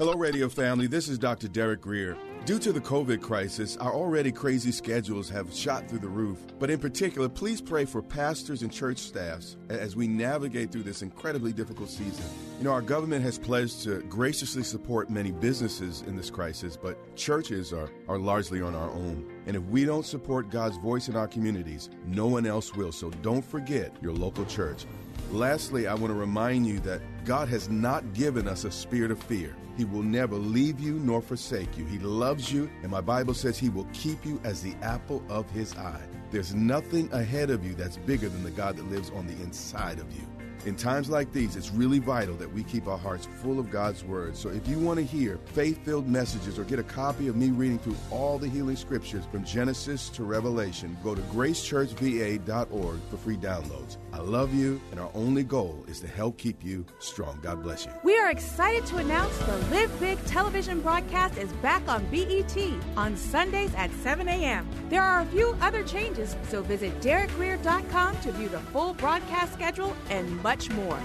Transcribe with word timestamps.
Hello, 0.00 0.14
radio 0.14 0.48
family. 0.48 0.86
This 0.86 1.10
is 1.10 1.18
Dr. 1.18 1.46
Derek 1.46 1.82
Grier. 1.82 2.16
Due 2.46 2.58
to 2.60 2.72
the 2.72 2.80
COVID 2.80 3.20
crisis, 3.20 3.76
our 3.76 3.92
already 3.92 4.32
crazy 4.32 4.72
schedules 4.72 5.28
have 5.28 5.54
shot 5.54 5.90
through 5.90 5.98
the 5.98 6.08
roof. 6.08 6.38
But 6.58 6.70
in 6.70 6.78
particular, 6.78 7.28
please 7.28 7.60
pray 7.60 7.84
for 7.84 8.00
pastors 8.00 8.62
and 8.62 8.72
church 8.72 8.96
staffs 8.96 9.58
as 9.68 9.96
we 9.96 10.08
navigate 10.08 10.72
through 10.72 10.84
this 10.84 11.02
incredibly 11.02 11.52
difficult 11.52 11.90
season. 11.90 12.24
You 12.56 12.64
know, 12.64 12.72
our 12.72 12.80
government 12.80 13.22
has 13.24 13.38
pledged 13.38 13.82
to 13.82 14.00
graciously 14.04 14.62
support 14.62 15.10
many 15.10 15.32
businesses 15.32 16.00
in 16.06 16.16
this 16.16 16.30
crisis, 16.30 16.78
but 16.78 17.14
churches 17.14 17.70
are, 17.74 17.90
are 18.08 18.16
largely 18.16 18.62
on 18.62 18.74
our 18.74 18.88
own. 18.88 19.39
And 19.46 19.56
if 19.56 19.62
we 19.64 19.84
don't 19.84 20.06
support 20.06 20.50
God's 20.50 20.76
voice 20.76 21.08
in 21.08 21.16
our 21.16 21.28
communities, 21.28 21.90
no 22.06 22.26
one 22.26 22.46
else 22.46 22.74
will. 22.74 22.92
So 22.92 23.10
don't 23.22 23.44
forget 23.44 23.92
your 24.02 24.12
local 24.12 24.44
church. 24.44 24.86
Lastly, 25.30 25.86
I 25.86 25.94
want 25.94 26.08
to 26.08 26.18
remind 26.18 26.66
you 26.66 26.80
that 26.80 27.00
God 27.24 27.48
has 27.48 27.68
not 27.68 28.12
given 28.12 28.48
us 28.48 28.64
a 28.64 28.70
spirit 28.70 29.10
of 29.10 29.22
fear. 29.22 29.56
He 29.76 29.84
will 29.84 30.02
never 30.02 30.34
leave 30.34 30.80
you 30.80 30.94
nor 30.98 31.22
forsake 31.22 31.78
you. 31.78 31.84
He 31.86 31.98
loves 31.98 32.52
you, 32.52 32.68
and 32.82 32.90
my 32.90 33.00
Bible 33.00 33.34
says 33.34 33.58
He 33.58 33.68
will 33.68 33.86
keep 33.92 34.26
you 34.26 34.40
as 34.44 34.60
the 34.60 34.74
apple 34.82 35.22
of 35.28 35.48
His 35.50 35.76
eye. 35.76 36.02
There's 36.30 36.54
nothing 36.54 37.08
ahead 37.12 37.50
of 37.50 37.64
you 37.64 37.74
that's 37.74 37.96
bigger 37.96 38.28
than 38.28 38.42
the 38.42 38.50
God 38.50 38.76
that 38.76 38.90
lives 38.90 39.10
on 39.10 39.26
the 39.26 39.40
inside 39.42 39.98
of 39.98 40.12
you. 40.12 40.26
In 40.66 40.76
times 40.76 41.08
like 41.08 41.32
these, 41.32 41.56
it's 41.56 41.70
really 41.70 41.98
vital 42.00 42.34
that 42.34 42.52
we 42.52 42.62
keep 42.64 42.86
our 42.86 42.98
hearts 42.98 43.26
full 43.42 43.58
of 43.58 43.70
God's 43.70 44.04
Word. 44.04 44.36
So 44.36 44.50
if 44.50 44.68
you 44.68 44.78
want 44.78 44.98
to 44.98 45.04
hear 45.04 45.38
faith 45.54 45.82
filled 45.86 46.06
messages 46.06 46.58
or 46.58 46.64
get 46.64 46.78
a 46.78 46.82
copy 46.82 47.28
of 47.28 47.36
me 47.36 47.48
reading 47.48 47.78
through 47.78 47.96
all 48.10 48.38
the 48.38 48.46
healing 48.48 48.76
scriptures 48.76 49.24
from 49.32 49.42
Genesis 49.42 50.10
to 50.10 50.24
Revelation, 50.24 50.98
go 51.02 51.14
to 51.14 51.22
gracechurchva.org 51.22 53.00
for 53.10 53.16
free 53.16 53.38
downloads. 53.38 53.96
I 54.12 54.18
love 54.18 54.52
you, 54.52 54.80
and 54.90 55.00
our 55.00 55.10
only 55.14 55.44
goal 55.44 55.82
is 55.88 56.00
to 56.00 56.06
help 56.06 56.36
keep 56.36 56.62
you 56.62 56.84
strong. 56.98 57.38
God 57.42 57.62
bless 57.62 57.86
you. 57.86 57.92
We 58.04 58.18
are 58.18 58.30
excited 58.30 58.84
to 58.86 58.98
announce 58.98 59.36
the 59.38 59.56
Live 59.70 59.98
Big 59.98 60.22
television 60.26 60.80
broadcast 60.80 61.38
is 61.38 61.50
back 61.54 61.88
on 61.88 62.04
BET 62.10 62.56
on 62.98 63.16
Sundays 63.16 63.74
at 63.76 63.90
7 64.02 64.28
a.m. 64.28 64.68
There 64.90 65.02
are 65.02 65.22
a 65.22 65.26
few 65.26 65.56
other 65.62 65.82
changes, 65.84 66.36
so 66.48 66.60
visit 66.62 67.00
DerekGrier.com 67.00 68.20
to 68.20 68.32
view 68.32 68.48
the 68.50 68.58
full 68.58 68.92
broadcast 68.94 69.54
schedule 69.54 69.96
and 70.10 70.42
more. 70.70 70.98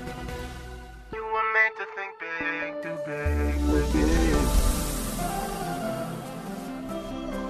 To 1.77 1.85
think 1.95 2.13
big, 2.19 2.71
do 2.83 2.91
big, 3.05 3.53
big. 3.93 4.35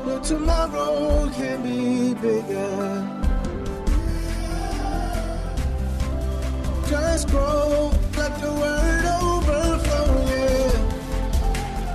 But 0.04 0.24
tomorrow 0.24 1.30
can 1.30 1.58
be 1.64 2.14
bigger. 2.16 2.76
Just 6.90 7.30
grow, 7.30 7.92
let 8.18 8.34
the 8.42 8.50
overflow. 9.22 10.10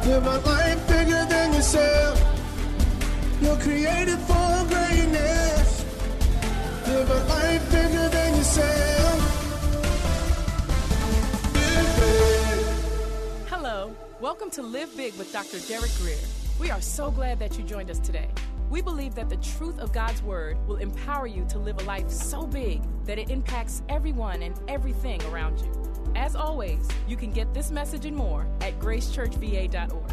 Live 0.07 0.27
a 0.27 0.39
life 0.49 0.89
bigger 0.89 1.25
than 1.29 1.53
yourself. 1.53 2.17
You're 3.43 3.57
created 3.57 4.19
for 4.21 4.65
greatness. 4.69 5.85
Live 6.87 7.11
a 7.11 7.21
life 7.29 7.71
bigger 7.71 8.09
than 8.09 8.20
welcome 14.21 14.51
to 14.51 14.61
Live 14.61 14.95
Big 14.99 15.15
with 15.15 15.33
Dr. 15.33 15.59
Derek 15.61 15.91
Grier. 15.97 16.19
We 16.61 16.71
are 16.71 16.83
so 16.83 17.11
glad 17.11 17.39
that 17.39 17.57
you 17.57 17.65
joined 17.65 17.91
us 17.91 17.99
today. 17.99 18.29
We 18.69 18.83
believe 18.83 19.15
that 19.15 19.31
the 19.31 19.39
truth 19.39 19.79
of 19.79 19.95
God's 19.95 20.23
Word 20.23 20.59
will 20.69 20.77
empower 20.77 21.27
you 21.27 21.47
to 21.49 21.59
live 21.59 21.81
a 21.81 21.85
life 21.85 22.11
so 22.11 22.47
big 22.47 22.83
that 23.07 23.19
it 23.19 23.31
impacts 23.31 23.83
everyone 23.89 24.43
and 24.43 24.55
everything 24.69 25.23
around 25.25 25.59
you. 25.61 26.13
As 26.17 26.37
always, 26.37 26.87
you 27.09 27.17
can 27.17 27.31
get 27.31 27.55
this 27.55 27.71
message 27.71 28.05
and 28.05 28.15
more 28.15 28.47
at 28.61 28.79
gracechurchva.org. 28.79 30.13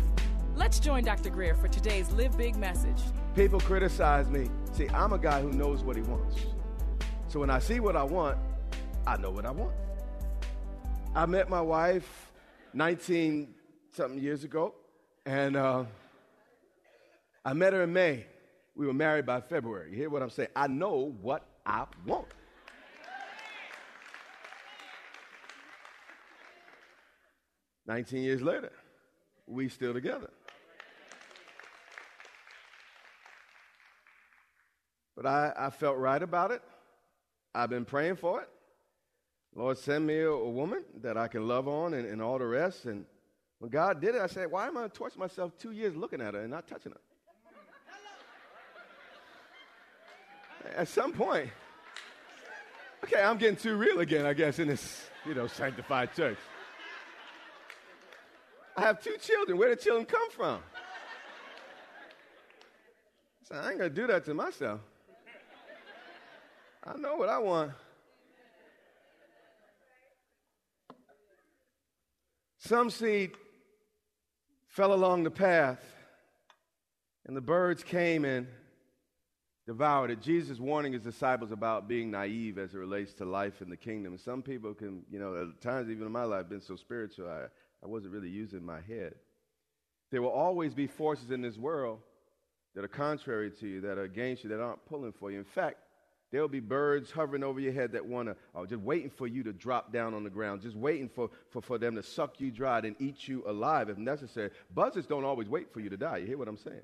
Let's 0.55 0.79
join 0.79 1.03
Dr. 1.03 1.29
Grier 1.29 1.55
for 1.55 1.67
today's 1.67 2.09
Live 2.13 2.37
Big 2.37 2.55
message. 2.55 3.01
People 3.35 3.59
criticize 3.59 4.29
me. 4.29 4.49
See, 4.71 4.87
I'm 4.89 5.11
a 5.11 5.19
guy 5.19 5.41
who 5.41 5.51
knows 5.51 5.83
what 5.83 5.97
he 5.97 6.01
wants. 6.03 6.37
So 7.27 7.41
when 7.41 7.49
I 7.49 7.59
see 7.59 7.81
what 7.81 7.97
I 7.97 8.03
want, 8.03 8.37
I 9.05 9.17
know 9.17 9.31
what 9.31 9.45
I 9.45 9.51
want. 9.51 9.75
I 11.13 11.25
met 11.25 11.49
my 11.49 11.61
wife 11.61 12.31
19 12.73 13.53
something 13.97 14.19
years 14.19 14.43
ago, 14.43 14.75
and 15.25 15.55
uh, 15.55 15.83
I 17.43 17.53
met 17.53 17.73
her 17.73 17.81
in 17.81 17.91
May. 17.91 18.27
We 18.75 18.85
were 18.85 18.93
married 18.93 19.25
by 19.25 19.41
February. 19.41 19.89
You 19.89 19.97
hear 19.97 20.09
what 20.11 20.21
I'm 20.21 20.29
saying? 20.29 20.49
I 20.55 20.67
know 20.67 21.15
what 21.19 21.43
I 21.65 21.85
want. 22.05 22.27
Nineteen 27.87 28.21
years 28.21 28.43
later, 28.43 28.71
we 29.47 29.67
still 29.67 29.93
together. 29.93 30.29
But 35.15 35.25
I, 35.25 35.53
I 35.57 35.69
felt 35.71 35.97
right 35.97 36.21
about 36.21 36.51
it. 36.51 36.61
I've 37.55 37.71
been 37.71 37.85
praying 37.85 38.17
for 38.17 38.41
it. 38.41 38.49
Lord, 39.55 39.79
send 39.79 40.05
me 40.05 40.19
a, 40.19 40.29
a 40.29 40.49
woman 40.49 40.83
that 41.01 41.17
I 41.17 41.27
can 41.27 41.47
love 41.47 41.67
on 41.67 41.95
and, 41.95 42.07
and 42.07 42.21
all 42.21 42.37
the 42.37 42.45
rest. 42.45 42.85
And 42.85 43.05
when 43.59 43.71
God 43.71 43.99
did 43.99 44.15
it, 44.15 44.21
I 44.21 44.27
said, 44.27 44.51
why 44.51 44.67
am 44.67 44.77
I 44.77 44.87
torturing 44.87 45.19
myself 45.19 45.51
two 45.57 45.71
years 45.71 45.95
looking 45.95 46.21
at 46.21 46.33
her 46.33 46.41
and 46.41 46.51
not 46.51 46.67
touching 46.67 46.91
her? 46.91 46.99
At 50.75 50.87
some 50.87 51.13
point, 51.13 51.49
okay, 53.03 53.21
I'm 53.21 53.37
getting 53.37 53.55
too 53.55 53.75
real 53.77 53.99
again, 53.99 54.25
I 54.25 54.33
guess, 54.33 54.59
in 54.59 54.67
this, 54.67 55.09
you 55.25 55.33
know, 55.33 55.47
sanctified 55.47 56.13
church. 56.13 56.37
I 58.75 58.81
have 58.81 59.01
two 59.01 59.15
children. 59.19 59.57
Where 59.57 59.69
did 59.69 59.81
children 59.81 60.05
come 60.05 60.29
from? 60.29 60.59
So 63.43 63.55
I 63.55 63.69
ain't 63.69 63.79
gonna 63.79 63.89
do 63.89 64.05
that 64.07 64.25
to 64.25 64.33
myself. 64.33 64.81
I 66.83 66.95
know 66.97 67.15
what 67.15 67.29
I 67.29 67.39
want. 67.39 67.71
Some 72.59 72.89
seed 72.89 73.31
fell 74.77 74.93
along 74.93 75.23
the 75.23 75.31
path, 75.31 75.79
and 77.25 77.35
the 77.35 77.41
birds 77.41 77.83
came 77.83 78.23
and 78.23 78.45
devoured 79.65 80.11
it. 80.11 80.21
Jesus 80.21 80.59
warning 80.59 80.93
his 80.93 81.01
disciples 81.01 81.51
about 81.51 81.87
being 81.87 82.11
naive 82.11 82.59
as 82.59 82.75
it 82.75 82.77
relates 82.77 83.11
to 83.13 83.25
life 83.25 83.63
in 83.63 83.71
the 83.71 83.75
kingdom. 83.75 84.19
Some 84.19 84.43
people 84.43 84.75
can, 84.75 85.01
you 85.09 85.17
know, 85.17 85.35
at 85.35 85.61
times 85.61 85.89
even 85.89 86.05
in 86.05 86.11
my 86.11 86.25
life, 86.25 86.47
been 86.47 86.61
so 86.61 86.75
spiritual, 86.75 87.27
I, 87.27 87.45
I 87.83 87.87
wasn't 87.87 88.13
really 88.13 88.29
using 88.29 88.63
my 88.63 88.79
head. 88.81 89.15
There 90.11 90.21
will 90.21 90.29
always 90.29 90.75
be 90.75 90.85
forces 90.85 91.31
in 91.31 91.41
this 91.41 91.57
world 91.57 91.97
that 92.75 92.83
are 92.83 92.87
contrary 92.87 93.49
to 93.59 93.67
you, 93.67 93.81
that 93.81 93.97
are 93.97 94.03
against 94.03 94.43
you, 94.43 94.51
that 94.51 94.61
aren't 94.61 94.85
pulling 94.85 95.11
for 95.11 95.31
you. 95.31 95.39
In 95.39 95.43
fact, 95.43 95.77
There'll 96.31 96.49
be 96.49 96.59
birds 96.59 97.09
hovering 97.09 97.43
over 97.43 97.59
your 97.59 97.71
head 97.71 97.93
that 97.93 98.05
want 98.05 98.27
to, 98.27 98.35
oh, 98.53 98.63
uh, 98.63 98.65
just 98.65 98.81
waiting 98.81 99.09
for 99.09 99.27
you 99.27 99.43
to 99.43 99.53
drop 99.53 99.93
down 99.93 100.13
on 100.13 100.23
the 100.23 100.29
ground, 100.29 100.61
just 100.61 100.75
waiting 100.75 101.07
for, 101.07 101.29
for, 101.49 101.61
for 101.61 101.77
them 101.77 101.95
to 101.95 102.03
suck 102.03 102.41
you 102.41 102.51
dry 102.51 102.79
and 102.79 102.95
eat 102.99 103.27
you 103.27 103.43
alive 103.47 103.87
if 103.87 103.97
necessary. 103.97 104.49
Buzzards 104.73 105.07
don't 105.07 105.23
always 105.23 105.47
wait 105.47 105.71
for 105.71 105.79
you 105.79 105.89
to 105.89 105.97
die. 105.97 106.17
You 106.17 106.27
hear 106.27 106.37
what 106.37 106.49
I'm 106.49 106.57
saying? 106.57 106.81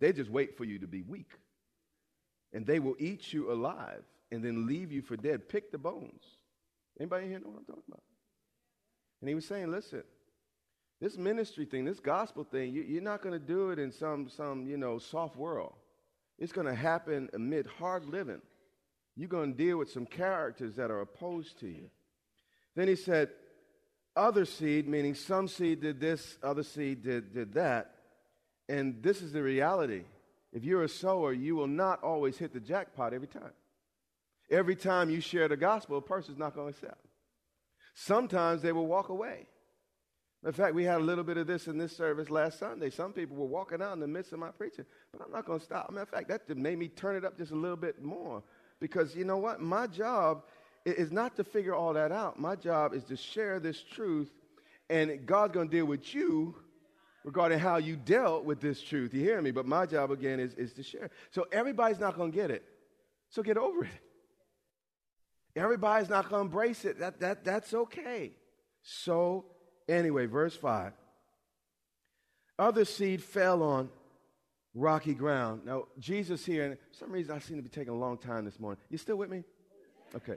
They 0.00 0.12
just 0.12 0.30
wait 0.30 0.56
for 0.56 0.64
you 0.64 0.80
to 0.80 0.88
be 0.88 1.02
weak. 1.02 1.30
And 2.52 2.66
they 2.66 2.80
will 2.80 2.96
eat 2.98 3.32
you 3.32 3.52
alive 3.52 4.02
and 4.32 4.44
then 4.44 4.66
leave 4.66 4.90
you 4.90 5.02
for 5.02 5.16
dead. 5.16 5.48
Pick 5.48 5.70
the 5.70 5.78
bones. 5.78 6.22
Anybody 6.98 7.28
here 7.28 7.38
know 7.38 7.50
what 7.50 7.60
I'm 7.60 7.64
talking 7.64 7.82
about? 7.86 8.02
And 9.20 9.28
he 9.28 9.36
was 9.36 9.46
saying, 9.46 9.70
listen, 9.70 10.02
this 11.00 11.16
ministry 11.16 11.64
thing, 11.64 11.84
this 11.84 12.00
gospel 12.00 12.42
thing, 12.42 12.72
you, 12.72 12.82
you're 12.82 13.02
not 13.02 13.22
going 13.22 13.32
to 13.32 13.44
do 13.44 13.70
it 13.70 13.78
in 13.78 13.92
some, 13.92 14.28
some, 14.28 14.66
you 14.66 14.76
know, 14.76 14.98
soft 14.98 15.36
world. 15.36 15.74
It's 16.42 16.50
going 16.50 16.66
to 16.66 16.74
happen 16.74 17.30
amid 17.34 17.68
hard 17.78 18.04
living. 18.04 18.42
You're 19.14 19.28
going 19.28 19.52
to 19.52 19.56
deal 19.56 19.78
with 19.78 19.92
some 19.92 20.06
characters 20.06 20.74
that 20.74 20.90
are 20.90 21.00
opposed 21.00 21.60
to 21.60 21.68
you. 21.68 21.88
Then 22.74 22.88
he 22.88 22.96
said, 22.96 23.28
other 24.16 24.44
seed, 24.44 24.88
meaning 24.88 25.14
some 25.14 25.46
seed 25.46 25.82
did 25.82 26.00
this, 26.00 26.38
other 26.42 26.64
seed 26.64 27.04
did, 27.04 27.32
did 27.32 27.54
that. 27.54 27.94
And 28.68 29.04
this 29.04 29.22
is 29.22 29.32
the 29.32 29.40
reality. 29.40 30.02
If 30.52 30.64
you're 30.64 30.82
a 30.82 30.88
sower, 30.88 31.32
you 31.32 31.54
will 31.54 31.68
not 31.68 32.02
always 32.02 32.36
hit 32.36 32.52
the 32.52 32.58
jackpot 32.58 33.14
every 33.14 33.28
time. 33.28 33.52
Every 34.50 34.74
time 34.74 35.10
you 35.10 35.20
share 35.20 35.46
the 35.46 35.56
gospel, 35.56 35.98
a 35.98 36.02
person's 36.02 36.38
not 36.38 36.56
going 36.56 36.72
to 36.72 36.76
accept. 36.76 37.06
Sometimes 37.94 38.62
they 38.62 38.72
will 38.72 38.88
walk 38.88 39.10
away. 39.10 39.46
In 40.44 40.52
fact, 40.52 40.74
we 40.74 40.84
had 40.84 40.96
a 41.00 41.04
little 41.04 41.22
bit 41.22 41.36
of 41.36 41.46
this 41.46 41.68
in 41.68 41.78
this 41.78 41.96
service 41.96 42.28
last 42.28 42.58
Sunday. 42.58 42.90
Some 42.90 43.12
people 43.12 43.36
were 43.36 43.46
walking 43.46 43.80
out 43.80 43.92
in 43.92 44.00
the 44.00 44.08
midst 44.08 44.32
of 44.32 44.40
my 44.40 44.50
preaching, 44.50 44.84
but 45.12 45.24
I'm 45.24 45.30
not 45.30 45.46
going 45.46 45.60
to 45.60 45.64
stop. 45.64 45.88
Matter 45.90 46.02
of 46.02 46.08
fact, 46.08 46.28
that 46.28 46.56
made 46.56 46.78
me 46.78 46.88
turn 46.88 47.14
it 47.14 47.24
up 47.24 47.38
just 47.38 47.52
a 47.52 47.56
little 47.56 47.76
bit 47.76 48.02
more 48.02 48.42
because 48.80 49.14
you 49.14 49.24
know 49.24 49.38
what? 49.38 49.60
My 49.60 49.86
job 49.86 50.42
is 50.84 51.12
not 51.12 51.36
to 51.36 51.44
figure 51.44 51.74
all 51.74 51.92
that 51.92 52.10
out. 52.10 52.40
My 52.40 52.56
job 52.56 52.92
is 52.92 53.04
to 53.04 53.16
share 53.16 53.60
this 53.60 53.80
truth, 53.80 54.30
and 54.90 55.24
God's 55.24 55.54
going 55.54 55.68
to 55.68 55.76
deal 55.76 55.86
with 55.86 56.12
you 56.12 56.56
regarding 57.22 57.60
how 57.60 57.76
you 57.76 57.94
dealt 57.94 58.44
with 58.44 58.60
this 58.60 58.82
truth. 58.82 59.14
You 59.14 59.20
hear 59.20 59.40
me? 59.40 59.52
But 59.52 59.66
my 59.66 59.86
job, 59.86 60.10
again, 60.10 60.40
is, 60.40 60.54
is 60.54 60.72
to 60.72 60.82
share. 60.82 61.10
So 61.30 61.46
everybody's 61.52 62.00
not 62.00 62.16
going 62.16 62.32
to 62.32 62.36
get 62.36 62.50
it. 62.50 62.64
So 63.30 63.42
get 63.42 63.56
over 63.56 63.84
it. 63.84 63.90
Everybody's 65.54 66.08
not 66.08 66.28
going 66.28 66.40
to 66.40 66.46
embrace 66.46 66.84
it. 66.84 66.98
That, 66.98 67.20
that, 67.20 67.44
that's 67.44 67.72
okay. 67.74 68.32
So, 68.82 69.44
anyway, 69.92 70.26
verse 70.26 70.56
5. 70.56 70.92
Other 72.58 72.84
seed 72.84 73.22
fell 73.22 73.62
on 73.62 73.90
rocky 74.74 75.14
ground. 75.14 75.62
Now, 75.64 75.86
Jesus 75.98 76.44
here, 76.44 76.64
and 76.64 76.76
some 76.92 77.10
reason 77.10 77.34
I 77.34 77.38
seem 77.38 77.56
to 77.56 77.62
be 77.62 77.68
taking 77.68 77.92
a 77.92 77.96
long 77.96 78.18
time 78.18 78.44
this 78.44 78.58
morning. 78.58 78.80
You 78.90 78.98
still 78.98 79.16
with 79.16 79.30
me? 79.30 79.44
Okay. 80.14 80.36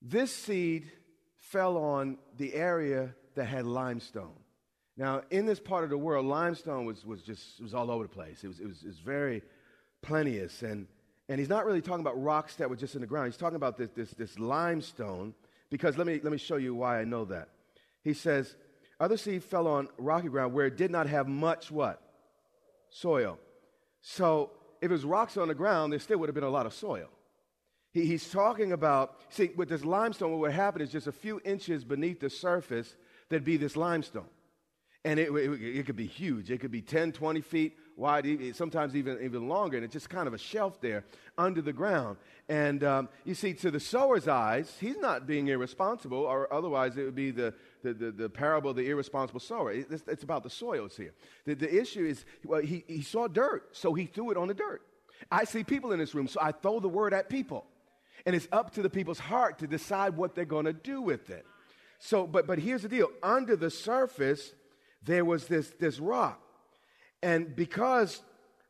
This 0.00 0.34
seed 0.34 0.90
fell 1.36 1.76
on 1.76 2.18
the 2.36 2.54
area 2.54 3.14
that 3.34 3.44
had 3.44 3.66
limestone. 3.66 4.32
Now, 4.96 5.22
in 5.30 5.46
this 5.46 5.58
part 5.58 5.84
of 5.84 5.90
the 5.90 5.98
world, 5.98 6.26
limestone 6.26 6.84
was, 6.84 7.04
was 7.04 7.22
just 7.22 7.60
was 7.60 7.74
all 7.74 7.90
over 7.90 8.04
the 8.04 8.08
place. 8.08 8.44
It 8.44 8.48
was, 8.48 8.60
it 8.60 8.66
was, 8.66 8.82
it 8.82 8.88
was 8.88 8.98
very 8.98 9.42
plenteous. 10.02 10.62
And, 10.62 10.86
and 11.28 11.38
he's 11.38 11.48
not 11.48 11.64
really 11.64 11.80
talking 11.80 12.00
about 12.00 12.22
rocks 12.22 12.56
that 12.56 12.68
were 12.68 12.76
just 12.76 12.94
in 12.94 13.00
the 13.00 13.06
ground. 13.06 13.26
He's 13.26 13.36
talking 13.36 13.56
about 13.56 13.78
this, 13.78 13.90
this, 13.90 14.10
this 14.10 14.38
limestone 14.38 15.34
because 15.70 15.96
let 15.96 16.06
me, 16.06 16.20
let 16.22 16.30
me 16.30 16.38
show 16.38 16.56
you 16.56 16.74
why 16.74 17.00
I 17.00 17.04
know 17.04 17.24
that. 17.26 17.48
He 18.02 18.14
says, 18.14 18.56
other 18.98 19.16
seed 19.16 19.42
fell 19.42 19.66
on 19.66 19.88
rocky 19.98 20.28
ground 20.28 20.52
where 20.52 20.66
it 20.66 20.76
did 20.76 20.90
not 20.90 21.08
have 21.08 21.26
much 21.28 21.70
what? 21.70 22.00
Soil. 22.90 23.38
So 24.00 24.50
if 24.80 24.90
it 24.90 24.92
was 24.92 25.04
rocks 25.04 25.36
on 25.36 25.48
the 25.48 25.54
ground, 25.54 25.92
there 25.92 26.00
still 26.00 26.18
would 26.18 26.28
have 26.28 26.34
been 26.34 26.44
a 26.44 26.50
lot 26.50 26.66
of 26.66 26.74
soil. 26.74 27.08
He, 27.92 28.06
he's 28.06 28.28
talking 28.30 28.72
about, 28.72 29.16
see, 29.28 29.50
with 29.56 29.68
this 29.68 29.84
limestone, 29.84 30.30
what 30.32 30.40
would 30.40 30.52
happen 30.52 30.82
is 30.82 30.90
just 30.90 31.06
a 31.06 31.12
few 31.12 31.40
inches 31.44 31.84
beneath 31.84 32.20
the 32.20 32.30
surface, 32.30 32.96
there'd 33.28 33.44
be 33.44 33.56
this 33.56 33.76
limestone. 33.76 34.28
And 35.04 35.18
it, 35.18 35.30
it, 35.32 35.78
it, 35.78 35.86
could 35.86 35.96
be 35.96 36.06
huge. 36.06 36.50
It 36.50 36.60
could 36.60 36.70
be 36.70 36.80
10, 36.80 37.10
20 37.10 37.40
feet 37.40 37.76
wide, 37.96 38.24
sometimes 38.54 38.94
even, 38.94 39.18
even 39.20 39.48
longer. 39.48 39.76
And 39.76 39.84
it's 39.84 39.92
just 39.92 40.08
kind 40.08 40.28
of 40.28 40.34
a 40.34 40.38
shelf 40.38 40.80
there 40.80 41.04
under 41.36 41.60
the 41.60 41.72
ground. 41.72 42.18
And 42.48 42.84
um, 42.84 43.08
you 43.24 43.34
see, 43.34 43.52
to 43.54 43.72
the 43.72 43.80
sower's 43.80 44.28
eyes, 44.28 44.76
he's 44.80 44.98
not 44.98 45.26
being 45.26 45.48
irresponsible, 45.48 46.18
or 46.18 46.52
otherwise 46.52 46.96
it 46.96 47.04
would 47.04 47.16
be 47.16 47.32
the, 47.32 47.52
the, 47.82 47.92
the, 47.94 48.10
the 48.10 48.28
parable 48.28 48.70
of 48.70 48.76
the 48.76 48.88
irresponsible 48.88 49.40
sower. 49.40 49.72
It's, 49.72 50.04
it's 50.06 50.22
about 50.22 50.42
the 50.42 50.50
soils 50.50 50.96
here. 50.96 51.14
The, 51.44 51.54
the 51.54 51.80
issue 51.80 52.04
is, 52.04 52.24
well, 52.44 52.60
he, 52.60 52.84
he 52.86 53.02
saw 53.02 53.28
dirt, 53.28 53.76
so 53.76 53.94
he 53.94 54.06
threw 54.06 54.30
it 54.30 54.36
on 54.36 54.48
the 54.48 54.54
dirt. 54.54 54.82
I 55.30 55.44
see 55.44 55.64
people 55.64 55.92
in 55.92 55.98
this 55.98 56.14
room, 56.14 56.28
so 56.28 56.40
I 56.42 56.52
throw 56.52 56.80
the 56.80 56.88
word 56.88 57.14
at 57.14 57.28
people. 57.28 57.66
And 58.26 58.36
it's 58.36 58.48
up 58.52 58.72
to 58.74 58.82
the 58.82 58.90
people's 58.90 59.18
heart 59.18 59.58
to 59.58 59.66
decide 59.66 60.16
what 60.16 60.34
they're 60.34 60.44
going 60.44 60.66
to 60.66 60.72
do 60.72 61.00
with 61.00 61.30
it. 61.30 61.44
So, 61.98 62.26
but, 62.26 62.46
but 62.46 62.58
here's 62.58 62.82
the 62.82 62.88
deal 62.88 63.08
under 63.22 63.56
the 63.56 63.70
surface, 63.70 64.52
there 65.04 65.24
was 65.24 65.46
this, 65.46 65.70
this 65.78 65.98
rock. 65.98 66.40
And 67.22 67.54
because 67.54 68.22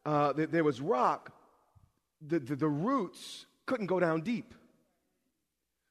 uh, 0.05 0.33
th- 0.33 0.51
there 0.51 0.65
was 0.65 0.81
rock, 0.81 1.33
the, 2.27 2.39
the, 2.39 2.57
the 2.57 2.69
roots 2.69 3.47
couldn't 3.67 3.87
go 3.87 4.01
down 4.01 4.21
deep. 4.21 4.55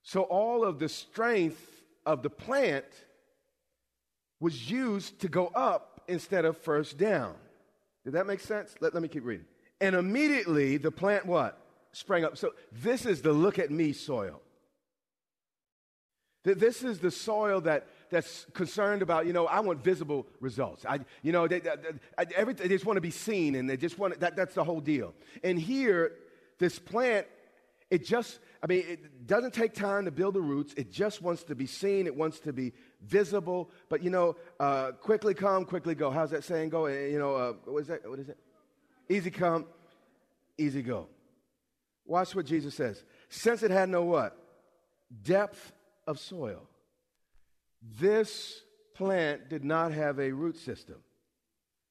So 0.03 0.21
all 0.23 0.63
of 0.63 0.79
the 0.79 0.89
strength 0.89 1.83
of 2.05 2.23
the 2.23 2.29
plant 2.29 2.85
was 4.41 4.69
used 4.69 5.21
to 5.21 5.29
go 5.29 5.47
up 5.47 6.01
instead 6.09 6.43
of 6.43 6.57
first 6.57 6.97
down. 6.97 7.35
Did 8.03 8.13
that 8.13 8.27
make 8.27 8.41
sense? 8.41 8.75
Let, 8.81 8.93
let 8.93 9.01
me 9.01 9.07
keep 9.07 9.23
reading. 9.23 9.45
And 9.79 9.95
immediately 9.95 10.75
the 10.77 10.91
plant 10.91 11.25
what? 11.25 11.57
Sprang 11.93 12.25
up. 12.25 12.37
So 12.37 12.53
this 12.71 13.05
is 13.05 13.21
the 13.21 13.31
look 13.31 13.59
at 13.59 13.71
me 13.71 13.93
soil. 13.93 14.41
This 16.43 16.83
is 16.83 16.97
the 16.97 17.11
soil 17.11 17.61
that, 17.61 17.87
that's 18.09 18.47
concerned 18.53 19.03
about, 19.03 19.27
you 19.27 19.33
know, 19.33 19.45
I 19.45 19.59
want 19.59 19.83
visible 19.83 20.25
results. 20.39 20.83
I, 20.89 21.01
you 21.21 21.31
know, 21.31 21.47
they, 21.47 21.59
they, 21.59 21.75
they, 22.17 22.53
they 22.53 22.67
just 22.67 22.83
want 22.83 22.97
to 22.97 23.01
be 23.01 23.11
seen 23.11 23.53
and 23.53 23.69
they 23.69 23.77
just 23.77 23.99
want 23.99 24.19
that, 24.21 24.35
that's 24.35 24.55
the 24.55 24.63
whole 24.63 24.81
deal. 24.81 25.13
And 25.43 25.59
here, 25.59 26.13
this 26.57 26.79
plant, 26.79 27.27
it 27.91 28.03
just, 28.03 28.39
I 28.63 28.67
mean, 28.67 28.83
it 28.87 29.27
doesn't 29.27 29.53
take 29.53 29.73
time 29.73 30.05
to 30.05 30.11
build 30.11 30.35
the 30.35 30.41
roots. 30.41 30.73
It 30.77 30.91
just 30.91 31.21
wants 31.21 31.43
to 31.45 31.55
be 31.55 31.65
seen. 31.65 32.05
It 32.05 32.15
wants 32.15 32.39
to 32.41 32.53
be 32.53 32.73
visible. 33.01 33.71
But, 33.89 34.03
you 34.03 34.11
know, 34.11 34.35
uh, 34.59 34.91
quickly 34.91 35.33
come, 35.33 35.65
quickly 35.65 35.95
go. 35.95 36.11
How's 36.11 36.29
that 36.29 36.43
saying 36.43 36.69
go? 36.69 36.85
You 36.85 37.17
know, 37.17 37.35
uh, 37.35 37.53
what 37.65 37.79
is 37.79 37.87
that? 37.87 38.07
What 38.07 38.19
is 38.19 38.29
it? 38.29 38.37
Easy 39.09 39.31
come, 39.31 39.65
easy 40.57 40.83
go. 40.83 41.07
Watch 42.05 42.35
what 42.35 42.45
Jesus 42.45 42.75
says. 42.75 43.03
Since 43.29 43.63
it 43.63 43.71
had 43.71 43.89
no 43.89 44.03
what? 44.03 44.37
Depth 45.23 45.73
of 46.05 46.19
soil. 46.19 46.67
This 47.99 48.61
plant 48.93 49.49
did 49.49 49.63
not 49.63 49.91
have 49.91 50.19
a 50.19 50.31
root 50.31 50.57
system. 50.57 50.97